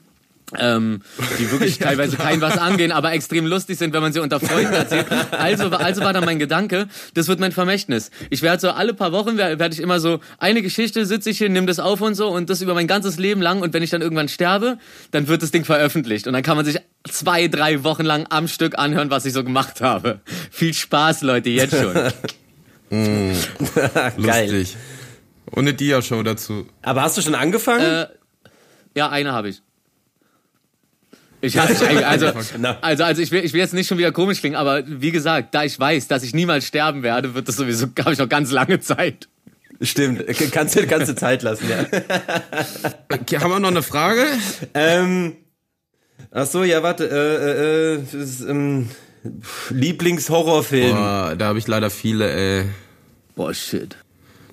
[0.59, 1.01] ähm,
[1.39, 4.73] die wirklich teilweise kein was angehen, aber extrem lustig sind, wenn man sie unter Freunden
[4.73, 5.07] erzählt.
[5.31, 8.09] Also, also war dann mein Gedanke, das wird mein Vermächtnis.
[8.29, 11.37] Ich werde so alle paar Wochen werde werd ich immer so eine Geschichte sitze ich
[11.37, 13.83] hier, nimm das auf und so und das über mein ganzes Leben lang und wenn
[13.83, 14.77] ich dann irgendwann sterbe,
[15.11, 16.77] dann wird das Ding veröffentlicht und dann kann man sich
[17.09, 20.21] zwei, drei Wochen lang am Stück anhören, was ich so gemacht habe.
[20.51, 21.93] Viel Spaß, Leute, jetzt schon.
[22.89, 24.51] Geil.
[24.51, 24.77] Lustig.
[25.51, 26.67] Und eine Dia-Show dazu.
[26.81, 27.81] Aber hast du schon angefangen?
[27.81, 28.07] Äh,
[28.95, 29.61] ja, eine habe ich.
[31.41, 32.27] Ich hatte also,
[32.81, 35.53] also, also ich will, ich will jetzt nicht schon wieder komisch klingen, aber wie gesagt,
[35.53, 38.51] da ich weiß, dass ich niemals sterben werde, wird das sowieso, habe ich noch ganz
[38.51, 39.27] lange Zeit.
[39.81, 41.85] Stimmt, kannst du kannst du Zeit lassen, ja.
[43.13, 44.25] Okay, haben wir noch eine Frage?
[44.73, 45.35] ähm,
[46.31, 48.89] ach so, ja, warte, äh, äh, äh, das ist, ähm,
[49.69, 50.95] Lieblingshorrorfilm.
[50.95, 52.65] Boah, da habe ich leider viele, ey.
[53.35, 53.97] Boah, shit.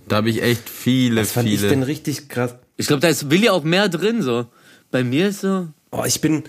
[0.09, 1.69] Da habe ich echt viele, Was fand ich viele.
[1.71, 2.57] denn richtig krass?
[2.83, 4.47] Ich glaube, da ist Willi auch mehr drin, so.
[4.91, 5.69] Bei mir ist so.
[5.91, 6.43] Oh, ich bin,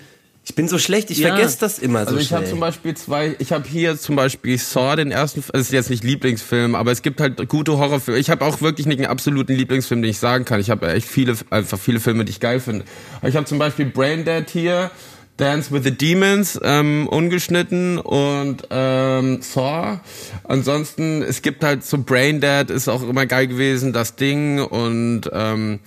[0.44, 1.30] ich bin so schlecht, ich Ja.
[1.30, 4.58] vergesse das immer so Also ich habe zum Beispiel zwei, ich habe hier zum Beispiel
[4.58, 8.20] Saw, den ersten, das ist jetzt nicht Lieblingsfilm, aber es gibt halt gute Horrorfilme.
[8.20, 10.60] Ich habe auch wirklich nicht einen absoluten Lieblingsfilm, den ich sagen kann.
[10.60, 12.84] Ich habe echt viele, einfach viele Filme, die ich geil finde.
[13.20, 14.92] Aber Ich habe zum Beispiel Braindead hier,
[15.38, 20.00] Dance with the Demons, ähm, ungeschnitten und ähm, Saw.
[20.44, 25.80] Ansonsten, es gibt halt so Braindead ist auch immer geil gewesen, das Ding und ähm,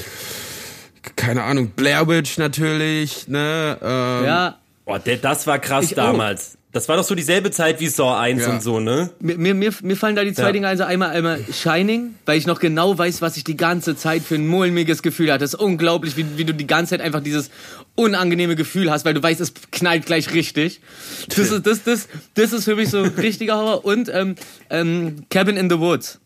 [1.14, 3.78] keine Ahnung, Blair Witch natürlich, ne?
[3.80, 6.06] Ähm, Ja, Boah, der, das war krass Ich auch.
[6.06, 6.55] damals.
[6.76, 8.50] Das war doch so dieselbe Zeit wie Saw 1 Ja.
[8.50, 9.08] und so, ne?
[9.18, 10.52] Mir, mir, mir, mir fallen da die zwei Ja.
[10.52, 14.22] Dinge, also einmal, einmal Shining, weil ich noch genau weiß, was ich die ganze Zeit
[14.22, 15.40] für ein mulmiges Gefühl hatte.
[15.44, 17.50] Das ist unglaublich, wie, wie du die ganze Zeit einfach dieses
[17.94, 20.82] unangenehme Gefühl hast, weil du weißt, es knallt gleich richtig.
[21.28, 23.84] Das ist, das, das, das ist für mich so richtiger Horror.
[23.86, 24.34] Und ähm,
[24.68, 26.20] ähm, Cabin in the Woods.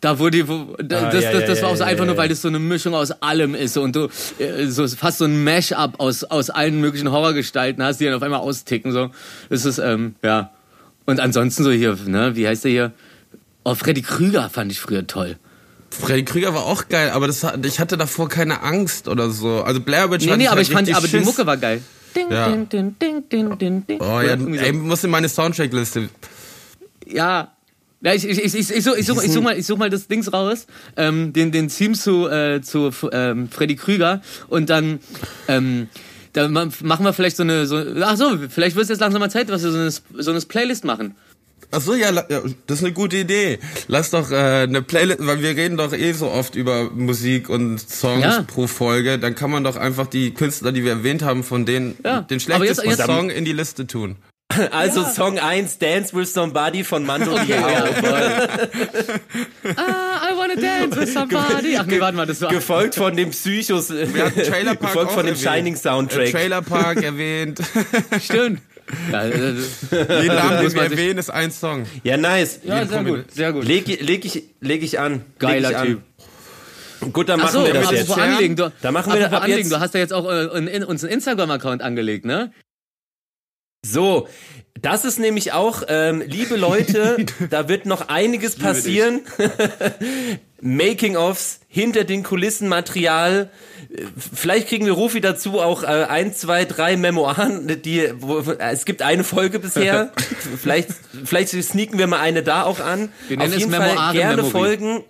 [0.00, 2.16] Da wurde, Ah, das, ja, das, ja, das war ja, auch so ja, einfach nur,
[2.16, 5.42] weil das so eine Mischung aus allem ist und du äh, so fast so ein
[5.42, 8.92] Mash-up aus, aus allen möglichen Horrorgestalten hast, die dann auf einmal austicken.
[8.92, 9.10] So.
[9.50, 10.50] Das ist, ähm, ja.
[11.04, 12.92] Und ansonsten so hier, ne, wie heißt der hier?
[13.64, 15.36] Oh, Freddy Krüger fand ich früher toll.
[15.90, 19.62] Freddy Krüger war auch geil, aber das, ich hatte davor keine Angst oder so.
[19.62, 21.18] Also Blair Witch Nee, nee, aber halt ich fand, aber die.
[21.20, 21.82] Mucke war geil.
[22.14, 22.48] Ding, Ja.
[22.48, 24.00] ding, ding, ding, ding, ding, ding.
[24.00, 24.46] Oh ja, so.
[24.48, 26.08] ey, muss in meine Soundtrackliste.
[27.06, 27.52] Ja.
[28.00, 29.90] Ja, ich, ich, ich, ich, ich, such, ich, such, ich, such mal, ich such mal
[29.90, 35.00] das Dings raus, ähm, den, den Theme zu, äh, zu ähm, Freddy Krüger und dann,
[35.48, 35.88] ähm,
[36.32, 39.18] dann ma- machen wir vielleicht so eine, so, ach so, vielleicht wird es jetzt langsam
[39.20, 41.16] mal Zeit, dass wir so eine, so eine Playlist machen.
[41.70, 42.22] Ach so, ja, ja,
[42.66, 43.58] das ist eine gute Idee.
[43.88, 47.78] Lass doch äh, eine Playlist, weil wir reden doch eh so oft über Musik und
[47.78, 48.42] Songs Ja.
[48.46, 49.18] pro Folge.
[49.18, 52.40] Dann kann man doch einfach die Künstler, die wir erwähnt haben, von denen Ja, den
[52.52, 54.16] aber jetzt- schlechtesten jetzt- Song in die Liste tun.
[54.72, 57.68] Also Song 1, Dance with Somebody von Mando Okay, Diao.
[57.68, 59.74] ja, voll.
[59.76, 61.76] ah, I wanna dance with somebody.
[61.76, 62.50] Ach nee, warte mal, das war...
[62.50, 65.54] Gefolgt von dem Psychos, Wir hatten Trailer Park gefolgt von dem erwähnt.
[65.54, 66.30] Shining Äh, Soundtrack.
[66.30, 67.60] Trailer Park erwähnt.
[68.22, 68.62] Stimmt.
[69.12, 69.30] Ja, äh,
[70.22, 71.84] Jeden Namen, den muss wir erwähnen, ist ein Song.
[72.02, 72.60] ja, nice.
[72.64, 73.64] ja sehr gut, sehr gut.
[73.66, 75.22] Leg, leg, ich, leg ich an.
[75.38, 76.02] Geiler leg ich Typ.
[77.02, 77.12] An.
[77.12, 78.18] Gut, dann Ach machen so, wir das apropos jetzt.
[78.18, 80.44] anlegen, du, Da machen wir apropos ab anlegen, jetzt- du hast ja jetzt auch äh,
[80.58, 82.50] in, in, uns einen Instagram-Account angelegt, ne?
[83.84, 84.28] So,
[84.80, 89.22] das ist nämlich auch, ähm, liebe Leute, da wird noch einiges passieren.
[90.60, 93.50] Making-ofs, hinter den Kulissen Material.
[94.16, 98.84] Vielleicht kriegen wir Rufi dazu auch äh, ein, zwei, drei Memoiren, die, wo, äh, es
[98.84, 100.12] gibt eine Folge bisher.
[100.60, 100.90] vielleicht,
[101.24, 103.10] vielleicht sneaken wir mal eine da auch an.
[103.28, 104.50] Wir nennen Auf es jeden Fall gerne Memory.
[104.50, 105.04] folgen.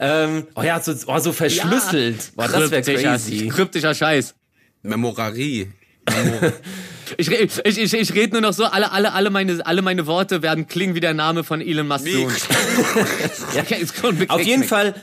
[0.00, 2.32] ähm, oh ja, so, oh, so verschlüsselt.
[2.34, 3.48] Boah, das wäre crazy.
[3.48, 4.34] Kryptischer Scheiß.
[4.82, 5.68] Memorarie.
[7.16, 10.42] Ich, ich, ich, ich rede nur noch so, alle, alle, alle, meine, alle meine Worte
[10.42, 12.06] werden klingen wie der Name von Elon Musk.
[13.54, 13.64] Ja,
[14.28, 14.62] Auf jeden.
[14.62, 14.94] Fall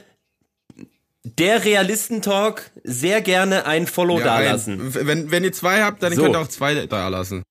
[1.23, 4.93] der Realistentalk sehr gerne ein Follow Ja, dalassen.
[4.93, 6.21] wenn, wenn ihr zwei habt, dann So.
[6.23, 7.41] könnt ihr auch zwei da lassen.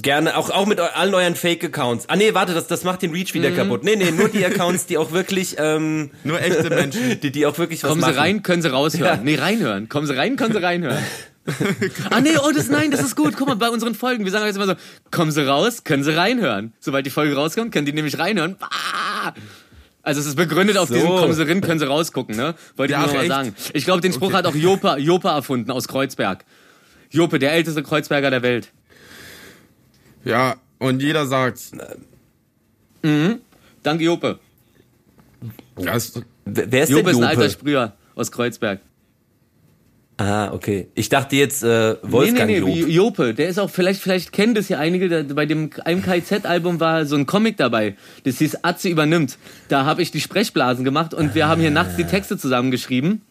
[0.00, 2.08] Gerne auch auch mit eu allen euren Fake Accounts.
[2.08, 3.38] Ah nee, warte, das das macht den Reach Mhm.
[3.40, 3.82] wieder kaputt.
[3.82, 7.20] Nee, nee, nur die Accounts, die auch wirklich ähm, Nur echte Menschen.
[7.22, 8.12] die die auch wirklich was Kommen machen.
[8.14, 9.04] Sie rein, können Sie raushören.
[9.04, 9.16] Ja.
[9.22, 9.88] Nee, reinhören.
[9.88, 11.02] Kommen Sie rein, können Sie reinhören.
[12.10, 13.34] Ah nee, oh das nein, das ist gut.
[13.36, 14.74] Guck mal, bei unseren Folgen, wir sagen jetzt immer so,
[15.10, 16.72] kommen Sie raus, können Sie reinhören.
[16.80, 18.56] Sobald die Folge rauskommt, können die nämlich reinhören.
[18.60, 19.32] Ah!
[20.02, 20.94] Also es ist begründet auf So.
[20.94, 22.54] diesen kommen Sie rein, können Sie rausgucken, ne?
[22.76, 23.30] Wollte Ja, ich nur mal echt?
[23.30, 23.54] sagen.
[23.74, 24.36] Ich glaube, den Spruch Okay.
[24.36, 26.44] hat auch Jopa, Jopa erfunden aus Kreuzberg.
[27.10, 28.70] Jope, der älteste Kreuzberger der Welt.
[30.24, 31.60] Ja, und jeder sagt,
[33.82, 34.38] Danke Jope.
[35.78, 37.52] ja, ist, Wer ist Jope denn ist ein alter Jope?
[37.52, 38.80] Sprüher aus Kreuzberg.
[40.20, 40.88] Ah, okay.
[40.94, 42.90] Ich dachte jetzt äh, Wolfgang nee, nee, nee, Job.
[42.90, 46.78] Jope, der ist auch, vielleicht, vielleicht kennen das ja einige, da, bei dem einem KIZ-Album
[46.78, 49.38] war so ein Comic dabei, das hieß Atze übernimmt.
[49.68, 53.22] Da habe ich die Sprechblasen gemacht und wir haben hier nachts die Texte zusammengeschrieben.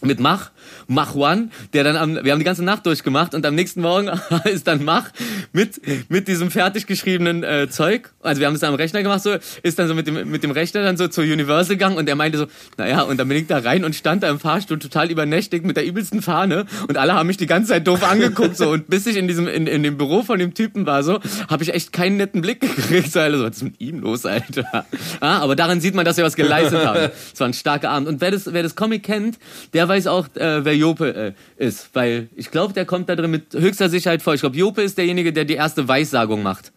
[0.00, 0.50] Mit Mach,
[0.86, 4.10] Mach One, der dann am, wir haben die ganze Nacht durchgemacht und am nächsten Morgen
[4.44, 5.10] ist dann Mach
[5.52, 9.36] mit, mit diesem fertig geschriebenen äh, Zeug, also wir haben es am Rechner gemacht, so,
[9.62, 12.14] ist dann so mit dem, mit dem Rechner dann so zur Universal gegangen und er
[12.14, 12.46] meinte so,
[12.76, 15.76] naja, und dann bin ich da rein und stand da im Fahrstuhl total übernächtig mit
[15.76, 19.06] der übelsten Fahne und alle haben mich die ganze Zeit doof angeguckt, so, und bis
[19.06, 21.18] ich in diesem, in, in dem Büro von dem Typen war, so,
[21.48, 24.86] habe ich echt keinen netten Blick gekriegt, so, also, was ist mit ihm los, Alter?
[25.20, 27.10] Ah, aber daran sieht man, dass wir was geleistet haben.
[27.32, 28.08] Es war ein starker Abend.
[28.08, 29.38] Und wer das, wer das Comic kennt,
[29.72, 33.30] der weiß auch, äh, wer Jope äh, ist, weil ich glaube, der kommt da drin
[33.30, 34.34] mit höchster Sicherheit vor.
[34.34, 36.72] Ich glaube, Jope ist derjenige, der die erste Weissagung macht.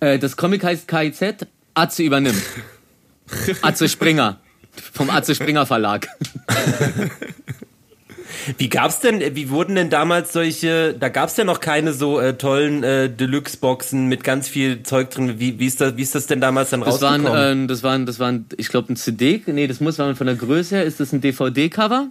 [0.00, 2.42] Äh, das Comic heißt KIZ, Atze übernimmt.
[3.62, 4.40] Atze Springer.
[4.92, 6.08] Vom Atze Springer Verlag.
[8.58, 12.34] Wie gab's denn, wie wurden denn damals solche, da gab's ja noch keine so äh,
[12.36, 15.38] tollen äh, Deluxe-Boxen mit ganz viel Zeug drin.
[15.38, 17.64] Wie, wie, ist das, wie ist das denn damals dann Das waren, rausgekommen?
[17.64, 19.42] äh, das waren, das waren, ich glaube, ein CD.
[19.46, 22.08] Nee, das muss, von der Größe her, ist das ein DVD-Cover?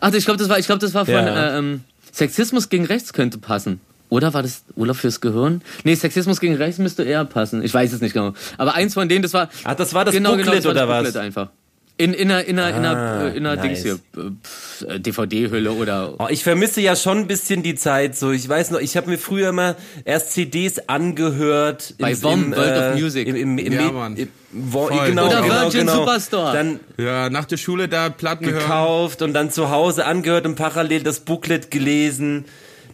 [0.00, 1.54] Ach, ich glaube, das war, ich glaube, das war von Ja.
[1.54, 1.80] äh, ähm,
[2.12, 3.80] Sexismus gegen Rechts könnte passen.
[4.08, 5.62] Oder war das Urlaub fürs Gehirn?
[5.82, 7.64] Nee, Sexismus gegen Rechts müsste eher passen.
[7.64, 8.34] Ich weiß es nicht genau.
[8.58, 9.48] Aber eins von denen, das war.
[9.64, 10.98] Ach, das war das genau, Booklet genau, das war oder das was?
[11.04, 11.48] Booklet einfach.
[11.96, 13.62] In, in einer, in einer, in einer, Ah, in einer nice.
[13.62, 16.14] Dings hier, äh, pf, äh, DVD-Hülle oder.
[16.18, 18.16] Oh, ich vermisse ja schon ein bisschen die Zeit.
[18.16, 21.94] So, ich weiß noch, ich habe mir früher immer erst CDs angehört.
[22.00, 23.28] Bei Bomb, im, äh, World of Music.
[23.28, 24.16] Im, im, im, Ja, Mann.
[24.16, 25.94] im, wo, genau, Oder genau, Virgin genau.
[26.00, 26.52] Superstore.
[26.52, 28.58] Dann Ja, nach der Schule da Platten hören.
[28.58, 32.44] gekauft und dann zu Hause angehört und parallel das Booklet gelesen.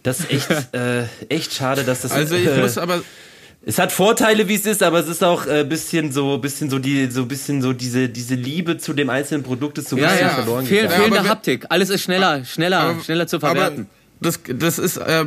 [0.03, 2.11] Das ist echt, äh, echt schade, dass das.
[2.11, 3.01] Also ich äh, muss aber
[3.63, 6.79] es hat Vorteile, wie es ist, aber es ist auch äh, bisschen so, bisschen so
[6.79, 10.09] die, so bisschen so diese, diese Liebe zu dem einzelnen Produkt ist so ein Ja,
[10.09, 10.91] bisschen ja, verloren Fehl, gegangen.
[10.99, 11.65] Ja, fehlende wir- Haptik.
[11.69, 13.87] Alles ist schneller, schneller, Aber- schneller zu verwerten.
[14.23, 15.25] Das, das ist, äh,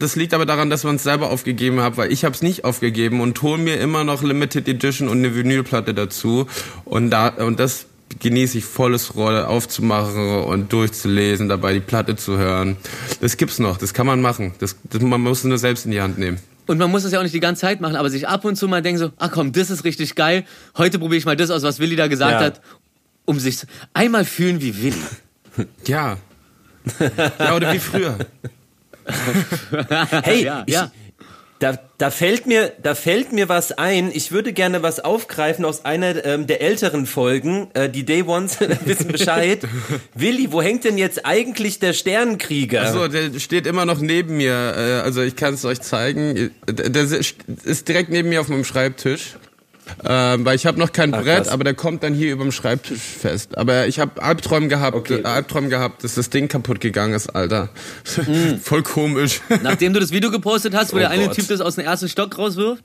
[0.00, 2.64] das liegt aber daran, dass man es selber aufgegeben hat, weil ich habe es nicht
[2.64, 6.46] aufgegeben und hole mir immer noch Limited Edition und eine Vinylplatte dazu
[6.84, 7.86] und da und das
[8.20, 12.76] genieße ich volles Rolle aufzumachen und durchzulesen, dabei die Platte zu hören.
[13.20, 14.54] Das gibt's noch, das kann man machen.
[14.58, 16.38] Das, das man muss es nur selbst in die Hand nehmen.
[16.66, 18.56] Und man muss es ja auch nicht die ganze Zeit machen, aber sich ab und
[18.56, 20.44] zu mal denken so, ach komm, das ist richtig geil.
[20.78, 22.40] Heute probiere ich mal das aus, was Willi da gesagt Ja.
[22.40, 22.60] hat,
[23.24, 23.58] um sich
[23.94, 24.96] einmal fühlen wie Willi.
[25.86, 26.16] Ja.
[27.38, 28.16] ja, oder wie früher.
[30.22, 30.90] Hey, ja, ich, ja.
[31.62, 34.10] Da, da fällt mir, da fällt mir was ein.
[34.12, 37.68] Ich würde gerne was aufgreifen aus einer ähm, der älteren Folgen.
[37.74, 39.60] Äh, die Day Ones wissen Bescheid.
[40.16, 42.92] Willi, wo hängt denn jetzt eigentlich der Sternenkrieger?
[42.92, 44.52] So, der steht immer noch neben mir.
[44.76, 46.50] äh, Also ich kann es euch zeigen.
[46.68, 49.36] Der der ist direkt neben mir auf meinem Schreibtisch.
[50.04, 51.48] Ähm, weil ich habe noch kein Brett, krass.
[51.48, 53.58] aber der kommt dann hier über dem Schreibtisch fest.
[53.58, 55.20] Aber ich habe Albträume gehabt, Okay.
[55.20, 57.68] äh, Albträume gehabt, dass das Ding kaputt gegangen ist, Alter.
[58.26, 58.56] Mm.
[58.62, 59.40] Voll komisch.
[59.62, 61.34] Nachdem du das Video gepostet hast, wo Oh der eine Gott.
[61.36, 62.84] Typ das aus dem ersten Stock rauswirft.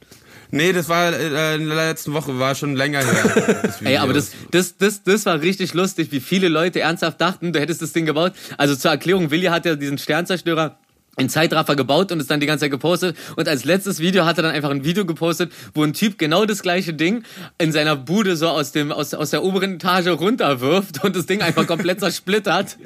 [0.52, 3.60] nee, das war äh, in der letzten Woche, war schon länger her.
[3.64, 7.54] Das Ey, aber das, das, das, das war richtig lustig, wie viele Leute ernsthaft dachten,
[7.54, 8.34] du hättest das Ding gebaut.
[8.58, 10.78] Also zur Erklärung, Willi hat ja diesen Sternzerstörer
[11.20, 13.18] in Zeitraffer gebaut und es dann die ganze Zeit gepostet.
[13.36, 16.45] Und als letztes Video hat er dann einfach ein Video gepostet, wo ein Typ genau
[16.45, 17.24] das gleiche Ding
[17.57, 21.41] in seiner Bude so aus, dem, aus, aus der oberen Etage runterwirft und das Ding
[21.41, 22.78] einfach komplett zersplittert.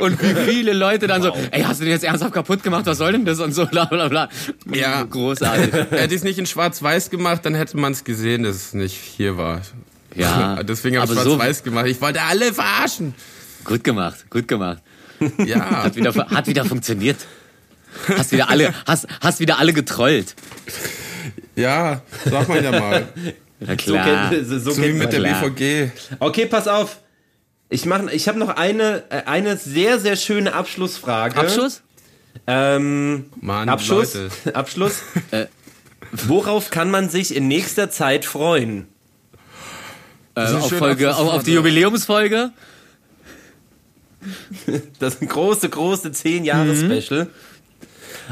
[0.00, 2.84] Und wie viele Leute dann so, ey, hast du den jetzt ernsthaft kaputt gemacht?
[2.86, 3.38] Was soll denn das?
[3.38, 4.28] Und so, bla, bla, bla.
[4.74, 5.04] Ja.
[5.04, 5.72] Großartig.
[5.90, 8.96] Hätte ich es nicht in Schwarz-Weiß gemacht, dann hätte man es gesehen, dass es nicht
[8.96, 9.62] hier war.
[10.16, 11.86] Ja, Deswegen habe ich aber so- Schwarz-Weiß gemacht.
[11.86, 13.14] Ich wollte alle verarschen.
[13.64, 14.82] Gut gemacht, gut gemacht.
[15.44, 15.84] Ja.
[15.84, 17.16] Hat wieder, hat wieder funktioniert.
[18.16, 20.34] Hast wieder alle, hast, hast wieder alle getrollt.
[21.56, 23.08] Ja, sag mal ja mal.
[23.60, 24.30] Na so klar.
[24.30, 25.50] kennt, so, so So wie kennt mit der klar.
[25.50, 25.90] BVG.
[26.20, 26.98] Okay, pass auf.
[27.70, 31.36] Ich mach, ich habe noch eine, äh, eine sehr, sehr schöne Abschlussfrage.
[31.36, 31.82] Abschuss?
[32.46, 34.14] Ähm, Mann, Abschluss.
[34.14, 34.30] Leute.
[34.54, 35.02] Abschluss.
[35.32, 35.46] Äh.
[36.12, 38.86] Worauf kann man sich in nächster Zeit freuen?
[40.34, 41.54] Äh, auf, Folge, auf, auf die.
[41.54, 42.52] Jubiläumsfolge?
[44.98, 47.28] Das große, große 10-Jahres-Special.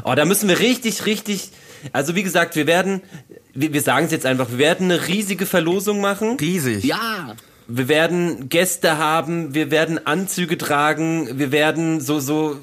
[0.03, 1.51] Oh, da müssen wir richtig, richtig.
[1.93, 3.01] Also, wie gesagt, wir werden,
[3.53, 6.37] wir, wir sagen es jetzt einfach, wir werden eine riesige Verlosung machen.
[6.39, 6.83] Riesig.
[6.83, 7.35] Ja.
[7.69, 12.57] Wir werden Gäste haben, wir werden Anzüge tragen, wir werden so, so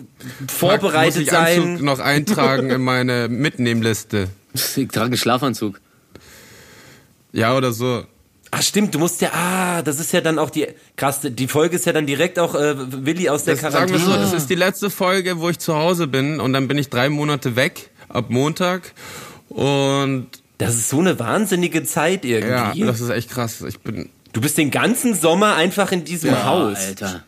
[0.49, 1.63] vorbereitet Muss ich sein.
[1.63, 4.29] Anzug noch eintragen in meine Mitnehmliste.
[4.77, 5.81] Ich trage einen Schlafanzug.
[7.33, 8.05] Ja, oder so.
[8.57, 11.75] Ach stimmt, du musst ja, ah, das ist ja dann auch die, krass, die Folge
[11.75, 12.75] ist ja dann direkt auch äh,
[13.05, 14.05] Willi aus der Das, sagen wir Quarantäne.
[14.05, 16.89] so, das ist die letzte Folge, wo ich zu Hause bin und dann bin ich
[16.89, 18.93] drei Monate weg, ab Montag.
[19.49, 20.29] Und
[20.59, 22.83] Das ist so eine wahnsinnige Zeit ja, irgendwie.
[22.83, 23.61] das ist echt krass.
[23.63, 24.09] Ich bin.
[24.33, 26.79] du bist den ganzen Sommer einfach in diesem Haus.
[26.79, 27.25] Alter.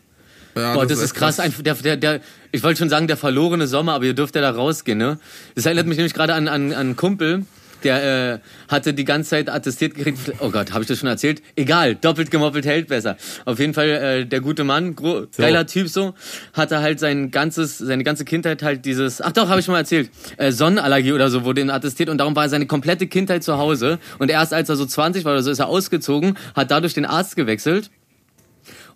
[0.55, 1.39] Ja, Boah, das, ist echt krass.
[1.39, 2.21] Ein, der, der, der,
[2.51, 5.19] ich wollte schon sagen, der verlorene Sommer, aber ihr dürft ja da rausgehen, ne?
[5.55, 7.45] Das erinnert mich nämlich gerade an, an, an einen Kumpel,
[7.83, 10.19] der äh, hatte die ganze Zeit attestiert gekriegt.
[10.39, 11.41] Oh Gott, habe ich das schon erzählt?
[11.55, 13.17] Egal, doppelt gemoppelt hält besser.
[13.45, 16.13] Auf jeden Fall äh, der gute Mann, gro geiler Typ so,
[16.53, 19.79] hatte halt sein ganzes, seine ganze Kindheit halt dieses, ach doch, habe ich schon mal
[19.79, 23.43] erzählt, äh, Sonnenallergie oder so wurde ihm attestiert und darum war er seine komplette Kindheit
[23.43, 26.71] zu Hause und erst als er so 20 war oder so ist er ausgezogen, hat
[26.71, 27.89] dadurch den Arzt gewechselt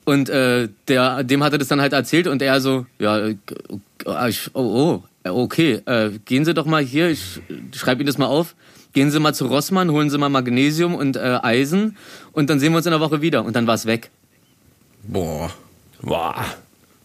[0.03, 3.35] und äh, der, dem hat er das dann halt erzählt und er so, ja, äh,
[4.27, 7.41] ich, oh, oh, okay, äh, gehen Sie doch mal hier, ich
[7.75, 8.55] schreibe Ihnen das mal auf.
[8.93, 11.95] Gehen Sie mal zu Rossmann, holen Sie mal Magnesium und äh, Eisen
[12.33, 13.45] und dann sehen wir uns in der Woche wieder.
[13.45, 14.09] Und dann war es weg.
[15.03, 15.49] Boah,
[16.01, 16.45] Boah.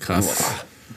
[0.00, 0.44] krass.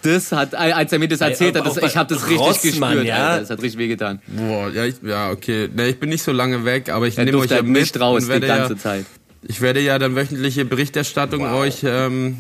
[0.01, 3.07] Das hat, als er mir das erzählt hat, das, ich habe das richtig Rossmann, gespürt.
[3.07, 3.28] ja.
[3.28, 3.39] Alter.
[3.41, 4.22] Das hat richtig wehgetan.
[4.28, 5.70] Boah, ja, ich, ja, okay.
[5.74, 8.01] Ne, ich bin nicht so lange weg, aber ich nehme euch ja halt nicht mit
[8.01, 9.05] raus und die ganze ja, Zeit.
[9.43, 12.38] Ich werde ja dann wöchentliche Berichterstattung euch ähm,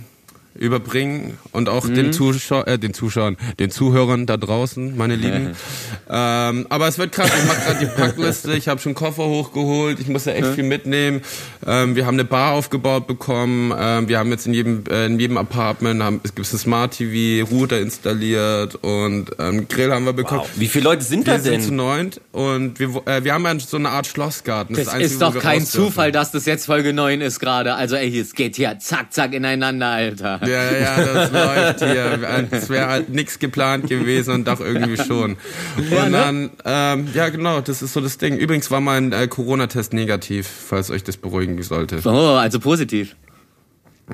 [0.55, 5.51] überbringen und auch den, Zuschau äh, den Zuschauern, den Zuhörern da draußen, meine Lieben.
[6.09, 9.99] ähm, aber es wird krass, ich mache gerade die Packliste, ich habe schon Koffer hochgeholt,
[9.99, 11.21] ich muss ja echt viel mitnehmen.
[11.65, 15.19] Ähm, wir haben eine Bar aufgebaut bekommen, ähm, wir haben jetzt in jedem, äh, in
[15.19, 20.13] jedem Apartment, haben, es gibt ein Smart TV, Router installiert und ähm, Grill haben wir
[20.13, 20.41] bekommen.
[20.41, 20.49] Wow.
[20.55, 21.77] Wie viele Leute sind da Wir sind zu denn?
[21.77, 24.75] neunt und wir, äh, wir haben ja so eine Art Schlossgarten.
[24.75, 25.65] Das das Einzige, ist wo doch wir kein.
[25.65, 27.75] Zufall, dass das jetzt Folge 9 ist gerade.
[27.75, 30.38] Also ey, es geht hier zack, zack ineinander, Alter.
[30.45, 32.47] Ja, ja, das läuft hier.
[32.51, 35.37] Es wäre halt nichts geplant gewesen und doch irgendwie schon.
[35.77, 36.11] Und Ja, ne?
[36.11, 38.37] dann, ähm, ja genau, das ist so das Ding.
[38.37, 41.99] Übrigens war mein äh, Corona-Test negativ, falls euch das beruhigen sollte.
[42.05, 43.15] Oh, also positiv.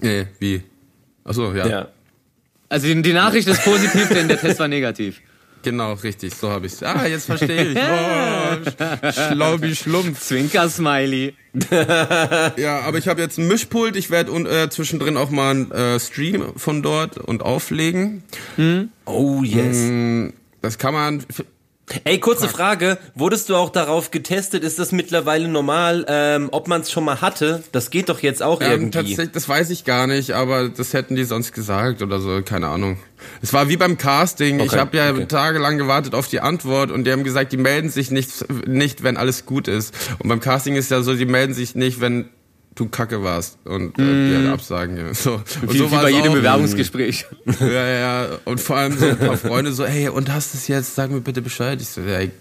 [0.01, 0.63] Nee, wie?
[1.23, 1.67] Achso, ja.
[1.67, 1.88] Ja.
[2.69, 5.21] Also die, die Nachricht ist positiv, denn der Test war negativ.
[5.66, 6.82] Genau, richtig, so habe ich's.
[6.84, 7.78] Ah, jetzt verstehe ich.
[7.78, 10.22] Sch- schlau wie Schlumpf.
[10.22, 11.34] Zwinker-Smiley.
[12.57, 13.95] Ja, aber ich habe jetzt ein Mischpult.
[13.95, 18.24] Ich werde äh, zwischendrin auch mal einen äh, Stream von dort und auflegen.
[19.05, 19.78] Oh yes.
[19.78, 20.28] Mm,
[20.61, 21.24] Das kann man
[22.03, 22.97] Ey, kurze Frage.
[23.13, 24.63] Wurdest du auch darauf getestet?
[24.63, 27.63] Ist das mittlerweile normal, ähm, ob man es schon mal hatte?
[27.72, 28.91] Das geht doch jetzt auch Ähm, irgendwie.
[28.91, 32.70] tatsächlich, das weiß ich gar nicht, aber das hätten die sonst gesagt oder so, keine
[32.70, 32.97] Ahnung.
[33.42, 34.60] Es war wie beim Casting.
[34.60, 35.26] ich Okay, habe ja okay.
[35.26, 39.18] tagelang gewartet auf die Antwort und die haben gesagt, die melden sich nicht, nicht, wenn
[39.18, 39.94] alles gut ist.
[40.20, 42.30] Und beim Casting ist ja so, die melden sich nicht, wenn
[42.76, 44.98] du Kacke warst und äh, die halt absagen.
[44.98, 45.14] Ja.
[45.14, 45.36] So.
[45.36, 45.74] Und.
[45.74, 46.36] Wie, so wie bei jedem auch.
[46.36, 47.26] Bewerbungsgespräch.
[47.60, 48.28] Ja, ja.
[48.46, 50.96] Und vor allem so ein paar Freunde so, hey, und hast du es jetzt?
[50.96, 51.80] Sag mir bitte Bescheid.
[51.82, 52.32] Ich so, ja, ich,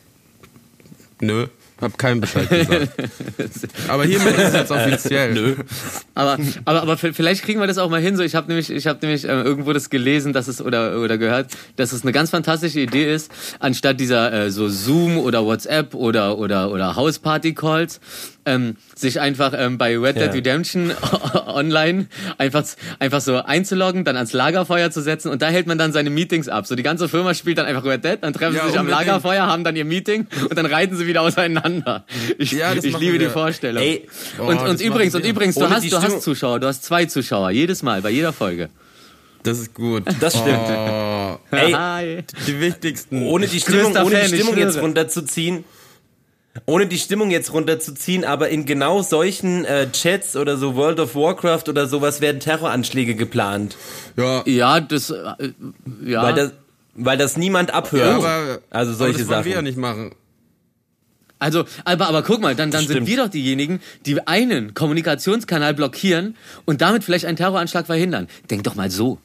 [1.20, 1.46] nö,
[1.80, 2.88] hab keinen Bescheid gesagt.
[3.88, 5.34] Aber hiermit ist es jetzt offiziell.
[5.34, 5.56] Nö.
[6.14, 8.16] Aber, aber, aber vielleicht kriegen wir das auch mal hin.
[8.16, 11.18] So, ich habe nämlich, ich habe nämlich äh, irgendwo das gelesen, dass es oder oder
[11.18, 15.94] gehört, dass es eine ganz fantastische Idee ist, anstatt dieser äh, so Zoom oder WhatsApp
[15.94, 18.00] oder oder oder Hausparty Calls,
[18.46, 20.30] ähm, sich einfach ähm, bei Red Dead Ja.
[20.32, 20.92] Redemption
[21.46, 22.06] online
[22.38, 22.64] einfach
[22.98, 26.48] einfach so einzuloggen, dann ans Lagerfeuer zu setzen und da hält man dann seine Meetings
[26.48, 26.66] ab.
[26.66, 28.86] So die ganze Firma spielt dann einfach Red Dead, dann treffen Ja, sie sich am
[28.86, 29.06] unbedingt.
[29.08, 32.04] Lagerfeuer, haben dann ihr Meeting und dann reiten sie wieder auseinander.
[32.38, 33.30] Ich, Ja, ich liebe die wir.
[33.30, 33.82] Vorstellung.
[33.82, 36.84] Ey, Boah, und und übrigens, und übrigens, du hast, die du hast Zuschauer, du hast
[36.84, 38.68] zwei Zuschauer, jedes Mal, bei jeder Folge.
[39.42, 40.04] Das ist gut.
[40.20, 40.58] Das stimmt.
[40.70, 42.24] Oh, Ey, Hi.
[42.46, 43.22] die wichtigsten.
[43.26, 45.64] ohne die Stimmung, ohne die Stimmung jetzt runterzuziehen.
[46.66, 51.16] Ohne die Stimmung jetzt runterzuziehen, aber in genau solchen äh, Chats oder so World of
[51.16, 53.76] Warcraft oder sowas werden Terroranschläge geplant.
[54.16, 55.52] Ja, Ja, das, äh,
[56.04, 56.22] ja.
[56.22, 56.52] Weil das,
[56.94, 58.14] weil das niemand abhört.
[58.14, 59.44] aber, also aber solche das wollen Sachen.
[59.46, 60.14] wir ja nicht machen.
[61.40, 66.36] Also, aber, aber guck mal, dann, dann sind wir doch diejenigen, die einen Kommunikationskanal blockieren
[66.64, 68.28] und damit vielleicht einen Terroranschlag verhindern.
[68.50, 69.18] Denk doch mal so.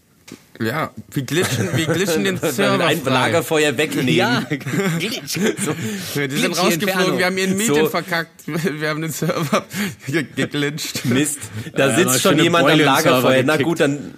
[0.61, 3.11] Ja, wir glitschen, wir glitschen den Server ein frei.
[3.11, 4.09] Lagerfeuer wegnehmen.
[4.13, 7.17] Ja, Die sind Glitchy rausgeflogen, Inferno.
[7.17, 7.89] wir haben ihren Medien So.
[7.89, 8.41] verkackt.
[8.45, 9.65] Wir haben den Server
[10.07, 11.05] ge- geglitscht.
[11.05, 11.39] Mist,
[11.75, 13.43] da sitzt schon jemand am Beule im Server Lagerfeuer.
[13.43, 14.15] Na gut, dann.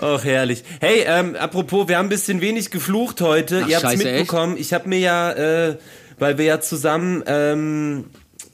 [0.00, 0.64] Och, herrlich.
[0.80, 3.62] Hey, ähm, apropos, wir haben ein bisschen wenig geflucht heute.
[3.64, 4.56] Ach, Ihr habt's scheiße, mitbekommen.
[4.56, 5.76] Ich habe mir ja, äh,
[6.18, 8.04] weil wir ja zusammen ähm,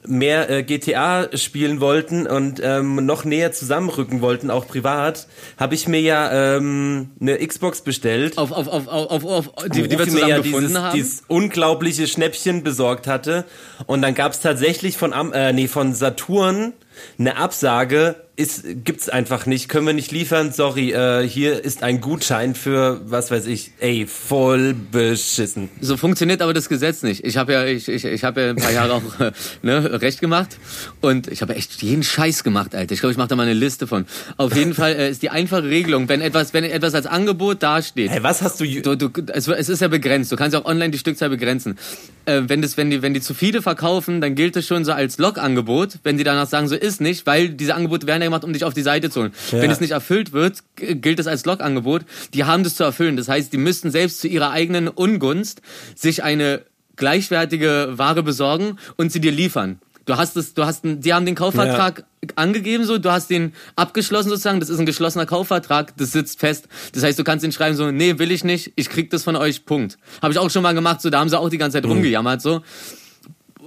[0.07, 5.27] mehr äh, GTA spielen wollten und ähm, noch näher zusammenrücken wollten, auch privat,
[5.59, 8.39] habe ich mir ja ähm, eine Xbox bestellt.
[8.39, 10.95] auf, auf, auf, auf, auf, auf die, die wir zusammen mir ja gefunden dieses, haben.
[10.97, 13.45] dieses unglaubliche Schnäppchen besorgt hatte.
[13.87, 16.73] Und dann gab's tatsächlich von, Am- äh, nee, von Saturn
[17.19, 18.17] eine Absage.
[18.39, 20.53] Ist, gibt's einfach nicht, können wir nicht liefern.
[20.53, 25.71] Sorry, äh, hier ist ein Gutschein für, was weiß ich, ey, voll beschissen.
[25.81, 27.25] So funktioniert aber das Gesetz nicht.
[27.25, 29.33] Ich habe ja, ich, ich, ich habe ja ein paar Jahre auch äh,
[29.63, 30.59] ne, recht gemacht
[31.01, 32.93] und ich habe echt jeden Scheiß gemacht, Alter.
[32.93, 34.05] Ich glaube, ich mache da mal eine Liste von.
[34.37, 38.11] Auf jeden Fall äh, ist die einfache Regelung, wenn etwas, wenn etwas als Angebot dasteht.
[38.11, 40.31] Ey, was hast du, Du, du, es, es ist ja begrenzt.
[40.31, 41.79] Du kannst ja auch online die Stückzahl begrenzen.
[42.25, 44.93] Äh, wenn, das, wenn, die, wenn die zu viele verkaufen, dann gilt es schon so
[44.93, 45.99] als Log-Angebot.
[46.03, 48.65] Wenn sie danach sagen, so ist nicht, weil diese Angebote werden ja gemacht, um dich
[48.65, 49.33] auf die Seite zu holen.
[49.51, 52.03] Wenn es nicht erfüllt wird, gilt es als Log-Angebot.
[52.33, 53.17] Die haben das zu erfüllen.
[53.19, 55.61] Das heißt, die müssten selbst zu ihrer eigenen Ungunst
[55.95, 56.63] sich eine
[56.97, 59.81] gleichwertige Ware besorgen und sie dir liefern.
[60.07, 62.05] Du hast es, du hast, die haben den Kaufvertrag
[62.37, 66.69] angegeben, so, du hast den abgeschlossen sozusagen, das ist ein geschlossener Kaufvertrag, das sitzt fest.
[66.93, 69.35] Das heißt, du kannst ihn schreiben so, nee, will ich nicht, ich krieg das von
[69.35, 69.99] euch, Punkt.
[70.23, 71.91] Habe ich auch schon mal gemacht, so, da haben sie auch die ganze Zeit Mhm.
[71.93, 72.63] rumgejammert, so.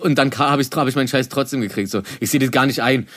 [0.02, 2.02] Und dann habe ich, hab ich meinen Scheiß trotzdem gekriegt, so.
[2.20, 3.08] Ich sehe das gar nicht ein.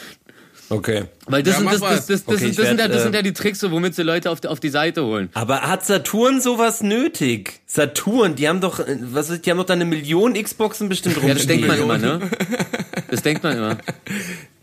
[0.69, 1.05] okay.
[1.27, 3.23] Weil das, Ja, sind, das, das, Okay, sind, sind, ja, werd, das sind äh, ja
[3.23, 5.29] die Tricks, so, womit sie Leute auf, die- auf die Seite holen.
[5.35, 7.61] Aber hat Saturn sowas nötig?
[7.67, 11.17] Saturn, die haben doch, äh, was ist, die haben doch da eine Million Xboxen bestimmt
[11.23, 12.21] Ja, das denkt man immer, ne?
[13.11, 13.79] Das denkt man immer.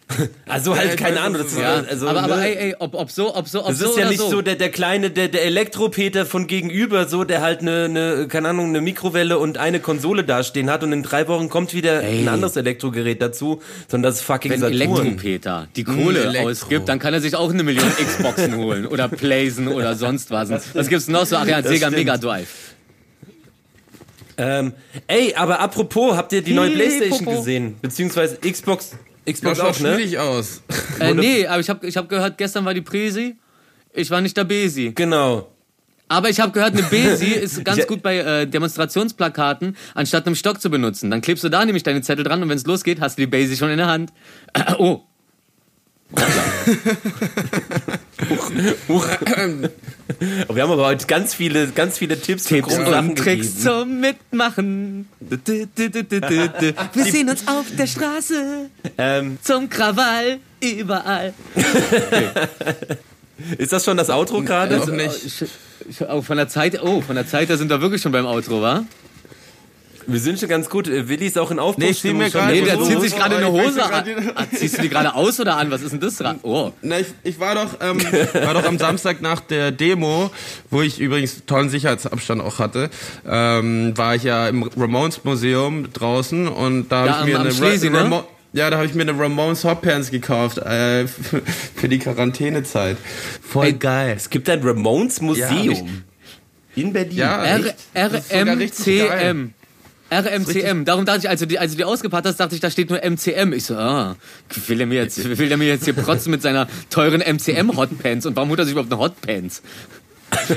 [0.47, 1.41] Also halt, keine Ahnung.
[1.43, 2.47] Das ist, Ja, also, aber, aber ne?
[2.47, 4.29] ey, ey, ob, ob so, ob so, ob Das so ist ja oder nicht so.
[4.31, 8.49] so, der, der kleine, der, der Elektropeter von gegenüber, so, der halt eine, eine, keine
[8.49, 12.21] Ahnung, eine Mikrowelle und eine Konsole dastehen hat und in drei Wochen kommt wieder Ey.
[12.21, 14.81] ein anderes Elektrogerät dazu, sondern das ist fucking Wenn Saturn.
[14.81, 16.49] Elektropeter die Kohle Elektro.
[16.49, 20.49] ausgibt, dann kann er sich auch eine Million Xboxen holen oder Playsen oder sonst was.
[20.73, 21.35] Was gibt's noch so?
[21.35, 21.97] Ach ja, Das Sega stimmt.
[21.97, 22.47] Mega Drive.
[24.37, 24.73] Ähm,
[25.07, 27.75] ey, aber apropos, habt ihr die neue Playstation gesehen?
[27.81, 28.93] Beziehungsweise Xbox,
[29.31, 29.95] Xbox auch, ne?
[29.95, 30.61] schwierig aus.
[30.99, 33.37] Äh, nee, aber ich habe ich hab gehört, gestern war die Presi.
[33.93, 34.91] Ich war nicht der Besi.
[34.93, 35.49] Genau.
[36.07, 40.59] Aber ich habe gehört, eine Besi ist ganz gut bei äh, Demonstrationsplakaten, anstatt einem Stock
[40.59, 41.11] zu benutzen.
[41.11, 43.27] Dann klebst du da nämlich deine Zettel dran und wenn es losgeht, hast du die
[43.27, 44.11] Besi schon in der Hand.
[44.79, 45.01] oh,
[50.47, 53.63] wir haben aber heute ganz viele, ganz viele Tipps, für Tipps Sachen und Tricks gegeben.
[53.63, 55.07] zum Mitmachen.
[55.19, 61.33] Wir sehen uns auf der Straße Ähm, zum Krawall überall.
[63.57, 64.77] ist das schon das Outro gerade?
[64.77, 65.25] Noch nicht.
[65.25, 65.43] Ich,
[65.89, 68.25] ich, oh, von der Zeit, oh, von der Zeit, da sind wir wirklich schon beim
[68.25, 68.83] Outro, wa?
[70.11, 70.87] Wir sind schon ganz gut.
[70.87, 73.51] Äh, Willi ist auch in Nee, ich mir gerade- Nee, der zieht sich gerade eine
[73.51, 74.31] Hose ja an.
[74.35, 75.71] Ah, Ziehst du die gerade aus oder an?
[75.71, 76.39] Was ist denn das dran?
[76.43, 76.71] Oh.
[76.81, 77.99] Na, ich, ich war doch, ähm,
[78.33, 80.31] war doch am Samstag nach der Demo,
[80.69, 82.89] wo ich übrigens tollen Sicherheitsabstand auch hatte,
[83.27, 87.51] ähm, war ich ja im Ramones Museum draußen und da Da habe ich mir eine
[87.51, 87.99] Schlesi, ne?
[88.01, 91.05] Ramo ja, da habe ich mir eine Ramones Hotpants gekauft äh,
[91.75, 92.97] für, die Quarantänezeit.
[93.47, 94.13] Voll Ey, geil.
[94.17, 96.01] Es gibt ein Ramones Museum.
[96.75, 97.15] in Berlin.
[97.17, 97.43] Ja.
[97.95, 99.53] RMCM.
[100.11, 100.85] RMCM.
[100.85, 102.89] Darum dachte ich, als du die, als du die ausgepackt hast, dachte ich, da steht
[102.89, 103.53] nur MCM.
[103.53, 104.15] Ich so, ah,
[104.67, 108.25] will der mir jetzt, will der mir jetzt hier protzen mit seiner teuren MCM Hotpants?
[108.25, 109.61] Und warum holt er sich überhaupt eine Hotpants?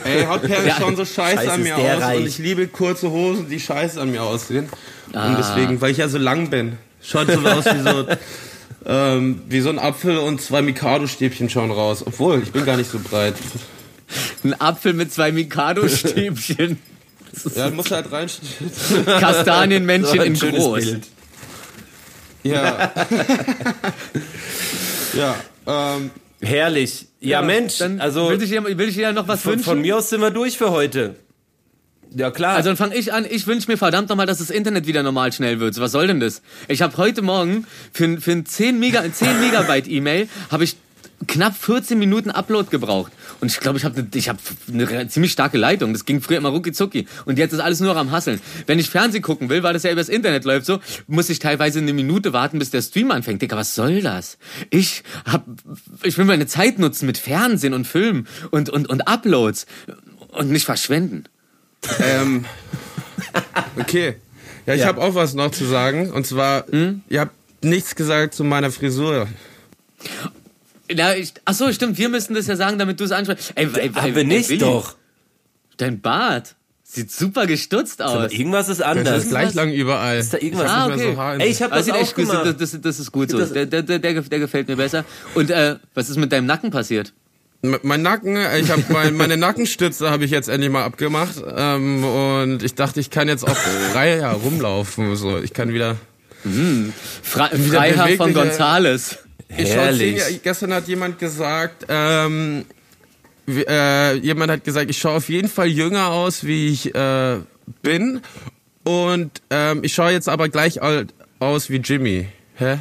[0.04, 0.76] Ey, Hotpants Ja.
[0.78, 2.20] schauen so scheiße, Scheiße, an mir aus reich.
[2.20, 4.68] und ich liebe kurze Hosen, die scheiße an mir aussehen.
[5.12, 5.28] Ah.
[5.28, 8.06] Und deswegen, weil ich ja so lang bin, schaut so aus wie so,
[8.86, 12.02] ähm, wie so ein Apfel und zwei Mikado-Stäbchen schauen raus.
[12.06, 13.34] Obwohl, ich bin gar nicht so breit.
[14.44, 16.78] Ein Apfel mit zwei Mikado-Stäbchen.
[17.54, 18.70] Ja, muss halt reinstellen.
[19.06, 20.84] Kastanienmännchen So in groß.
[20.84, 21.06] Bild.
[22.44, 22.92] Ja.
[25.14, 26.10] ja, ähm,
[26.40, 27.06] Herrlich.
[27.20, 29.64] Ja, Mensch, Dann also will ich, dir, will ich dir noch was von, wünschen?
[29.64, 31.14] von mir aus sind wir durch für heute.
[32.14, 32.56] Ja, klar.
[32.56, 33.24] Also dann fange ich an.
[33.30, 35.78] Ich wünsche mir verdammt nochmal, dass das Internet wieder normal schnell wird.
[35.80, 36.42] Was soll denn das?
[36.68, 40.76] Ich habe heute Morgen für, ein- für ein 10, Mega, 10 Megabyte E-Mail habe ich
[41.26, 43.12] knapp 14 Minuten Upload gebraucht.
[43.40, 44.38] Und ich glaube, ich habe ich hab
[44.72, 45.92] eine ziemlich starke Leitung.
[45.92, 47.06] Das ging früher immer rucki zucki.
[47.24, 48.40] Und jetzt ist alles nur noch am Hasseln.
[48.66, 51.78] Wenn ich Fernsehen gucken will, weil das ja übers Internet läuft so, muss ich teilweise
[51.80, 53.42] eine Minute warten, bis der Stream anfängt.
[53.42, 54.38] Digga, was soll das?
[54.70, 55.44] Ich hab,
[56.02, 59.66] ich will meine Zeit nutzen mit Fernsehen und Film und, und, und Uploads.
[60.28, 61.24] Und nicht verschwenden.
[62.00, 62.44] ähm,
[63.78, 64.16] okay.
[64.66, 64.86] Ja, ich Ja.
[64.86, 66.10] habe auch was noch zu sagen.
[66.10, 69.28] Und zwar, ihr habt nichts gesagt zu meiner Frisur.
[70.96, 71.98] Ja, ich, ach so, stimmt.
[71.98, 73.52] Wir müssen das ja sagen, damit du es ansprichst.
[73.54, 74.96] Ey, ey, ey, Haben wir ey, nicht Willi, doch.
[75.76, 78.10] Dein Bart sieht super gestutzt aus.
[78.12, 79.22] Aber irgendwas ist Das anders.
[79.24, 80.18] ist gleich lang überall.
[80.18, 80.70] Ist da irgendwas?
[80.70, 81.36] Ah, nicht mehr okay.
[81.38, 82.46] so Ey, ich habe Das das sieht auch echt gut, gemacht.
[82.46, 83.38] das, das, das ist gut so.
[83.38, 85.04] Das- Der, der, der, der, der gefällt mir besser.
[85.34, 87.12] Und äh, was ist mit deinem Nacken passiert?
[87.82, 92.62] Mein Nacken, ich habe mein, meine Nackenstütze habe ich jetzt endlich mal abgemacht ähm, und
[92.64, 95.14] ich dachte, ich kann jetzt auch frei herumlaufen.
[95.14, 95.96] So, ich kann wieder.
[97.22, 99.18] Fra Freiherr von Gonzales.
[99.56, 99.98] Ich Herrlich.
[99.98, 102.64] zehn, Jahre- gestern hat jemand gesagt, ähm,
[103.48, 107.38] äh, jemand hat gesagt, ich schaue auf jeden Fall jünger aus, wie ich äh,
[107.82, 108.20] bin
[108.84, 112.28] und ähm, ich schaue jetzt aber gleich alt aus wie Jimmy.
[112.56, 112.78] Hä?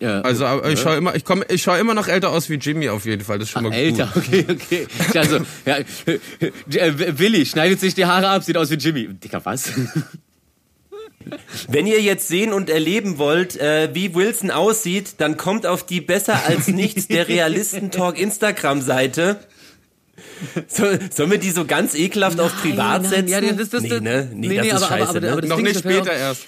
[0.00, 2.54] Ja, Also aber ich schaue immer, ich komme, ich schaue immer noch älter aus wie
[2.54, 3.38] Jimmy auf jeden Fall.
[3.40, 4.22] Das ist schon mal Älter, gut.
[4.28, 4.86] okay, okay.
[5.18, 5.78] Also, ja,
[6.78, 9.08] äh, Willi schneidet sich die Haare ab, sieht aus wie Jimmy.
[9.08, 9.72] Dicker, was?
[11.68, 16.00] Wenn ihr jetzt sehen und erleben wollt, äh, wie Wilson aussieht, dann kommt auf die
[16.00, 19.36] besser als nichts der Realistentalk Instagram-Seite.
[20.68, 23.28] So, sollen wir die so ganz ekelhaft auf privat Nein, setzen?
[23.28, 24.28] ja, das- das- nee, ne?
[24.32, 25.32] Nee, nee, das nee, ist aber- aber- scheiße, aber- ne?
[25.32, 26.46] aber das Noch Ding nicht später auch- erst.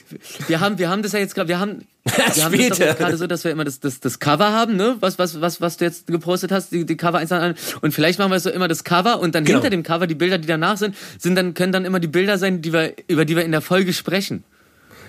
[0.48, 3.26] Wir haben, wir haben das ja jetzt gerade, wir haben, wir haben das gerade so,
[3.26, 4.96] dass wir immer das, das, das Cover haben, ne?
[5.00, 7.54] Was, was, was, was du jetzt gepostet hast, die, die Cover eins an.
[7.80, 9.58] Und vielleicht machen wir so immer das Cover und dann Genau.
[9.58, 12.38] hinter dem Cover die Bilder, die danach sind, sind dann, können dann immer die Bilder
[12.38, 14.44] sein, die wir, über die wir in der Folge sprechen.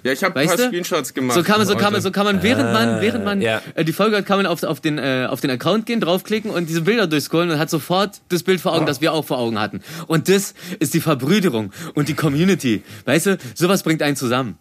[0.04, 0.68] Ja, ich habe ein paar du?
[0.68, 1.36] Screenshots gemacht.
[1.36, 3.62] So kann man, so kann man, so kann man, während man, während man ja.
[3.76, 6.50] äh, die Folge hat, kann man auf, auf den, äh, auf den Account gehen, draufklicken
[6.52, 9.38] und diese Bilder durchscrollen und hat sofort das Bild vor Augen, das wir auch vor
[9.38, 9.82] Augen hatten.
[10.08, 12.84] Und das ist die Verbrüderung und die Community.
[13.06, 14.58] Weißt du, sowas bringt einen zusammen.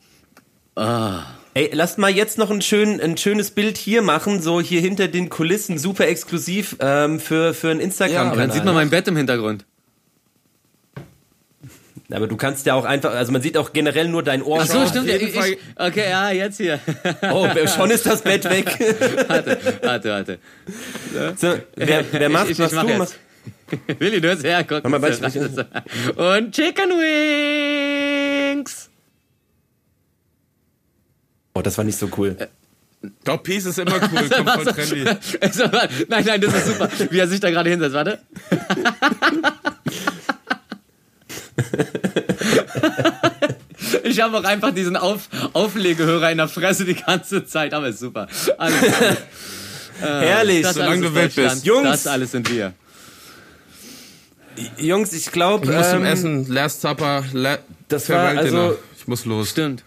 [1.55, 5.09] Ey, lasst mal jetzt noch ein, schön, ein schönes Bild hier machen, so hier hinter
[5.09, 8.32] den Kulissen, super exklusiv ähm, für, für ein Ja, Instagram-Kanal.
[8.32, 9.64] aber Dann sieht man mein Bett im Hintergrund.
[12.12, 14.61] Aber du kannst ja auch einfach, also man sieht auch generell nur dein Ohr.
[14.62, 15.08] Ach so, stimmt.
[15.08, 16.80] Ich, ich, okay, ja, jetzt hier.
[17.32, 18.66] Oh, schon ist das Bett weg.
[19.28, 20.38] warte, warte, warte.
[21.36, 22.98] So, wer, wer macht, ich, ich, was ich mach du jetzt.
[22.98, 23.18] machst?
[24.00, 24.90] Willi, du hast hergucken.
[24.90, 28.90] Mach mal, warte, ich- Und Chicken Wings.
[31.54, 32.36] Oh, das war nicht so cool.
[33.24, 35.04] Top Piece ist immer cool, kommt voll trendy.
[35.40, 35.64] Also,
[36.08, 36.88] nein, nein, das ist super.
[37.11, 38.18] Wie er sich da gerade hinsetzt, warte.
[44.04, 48.00] Ich habe auch einfach diesen Auf Auflegehörer in der Fresse die ganze Zeit, aber ist
[48.00, 48.28] super.
[48.58, 48.80] Alles,
[50.00, 50.62] Herrlich.
[50.62, 51.64] das solange du wild bist.
[51.64, 51.88] Jungs.
[51.88, 52.72] Das alles sind wir.
[54.78, 57.58] Jungs, ich glaube, Ich muss zum ähm, Essen, Last Supper, La
[57.88, 59.50] das war also- Ich muss los.
[59.50, 59.82] Stimmt.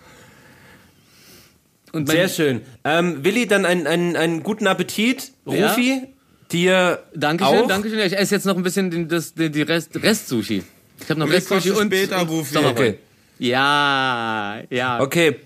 [1.91, 2.61] Und sehr schön.
[2.83, 5.31] Ähm, Willi, dann einen, einen, einen guten Appetit.
[5.45, 5.69] Ja.
[5.69, 6.07] Rufi,
[6.51, 7.67] dir Dankeschön, auch.
[7.67, 7.99] Dankeschön.
[7.99, 10.63] Ja, Ich esse jetzt noch ein bisschen den, das, die die Rest, Rest-Sushi.
[10.99, 12.53] Ich habe noch Rest-Sushi und, später, und Rufi.
[12.53, 12.77] Sommerrollen.
[12.93, 12.99] Okay.
[13.39, 15.01] Ja, ja.
[15.01, 15.37] Okay,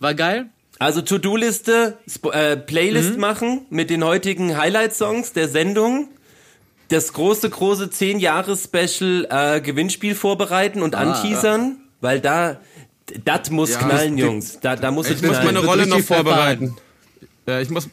[0.00, 0.46] War geil?
[0.78, 1.96] also To-Do-Liste,
[2.32, 3.20] äh, Playlist Mhm.
[3.20, 6.08] machen mit den heutigen Highlight-Songs der Sendung.
[6.88, 12.60] Das große, große 10-Jahres-Special äh, Gewinnspiel vorbereiten und anteasern, weil da,
[13.24, 14.58] das muss Ja, knallen, die- Jungs.
[14.60, 16.76] Da, da muss es Ich muss meine Rolle noch vorbereiten.
[17.46, 17.88] Ja, ich muss,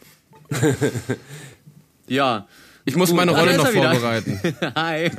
[2.08, 2.48] Ja.
[2.86, 4.40] Ich muss meine Ah, Rolle noch er vorbereiten.
[4.76, 5.12] Hi.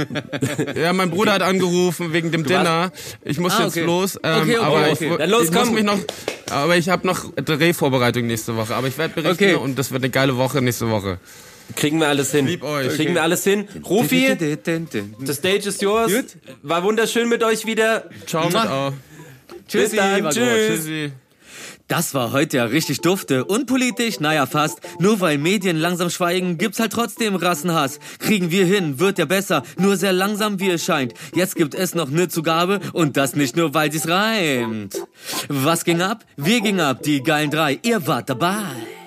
[0.81, 2.93] Ja, mein Bruder hat angerufen wegen dem Dinner.
[3.25, 3.85] Ich muss Ah, jetzt okay.
[3.85, 4.19] los.
[4.23, 5.11] Ähm, Okay, okay, aber okay.
[5.13, 5.75] ich, Dann los, ich muss komm.
[5.75, 5.99] mich noch.
[6.51, 8.75] Aber ich habe noch Drehvorbereitung nächste Woche.
[8.75, 9.55] Aber ich werde berichten Okay.
[9.55, 11.19] und das wird eine geile Woche nächste Woche.
[11.77, 12.47] Kriegen wir alles hin.
[12.47, 12.95] Lieb euch.
[12.97, 13.67] Kriegen wir alles hin.
[13.89, 16.13] Rufi, the stage is yours.
[16.13, 16.27] Gut.
[16.63, 18.05] War wunderschön mit euch wieder.
[18.27, 18.57] Ciao mit.
[19.69, 20.33] Tschüssi, dann, war gut.
[20.33, 20.69] tschüss.
[20.85, 21.13] Tschüssi.
[21.89, 23.45] Das war heute ja richtig dufte.
[23.45, 24.81] Unpolitisch, naja fast.
[24.99, 27.99] Nur weil Medien langsam schweigen, gibt's halt trotzdem Rassenhass.
[28.19, 29.63] Kriegen wir hin, wird ja besser.
[29.79, 31.15] Nur sehr langsam, wie es scheint.
[31.35, 34.97] Jetzt gibt es noch ne Zugabe und das nicht nur, weil sie's reimt.
[35.49, 36.25] Was ging ab?
[36.37, 37.79] Wir gingen ab, die geilen drei.
[37.83, 39.02] Ihr wart dabei.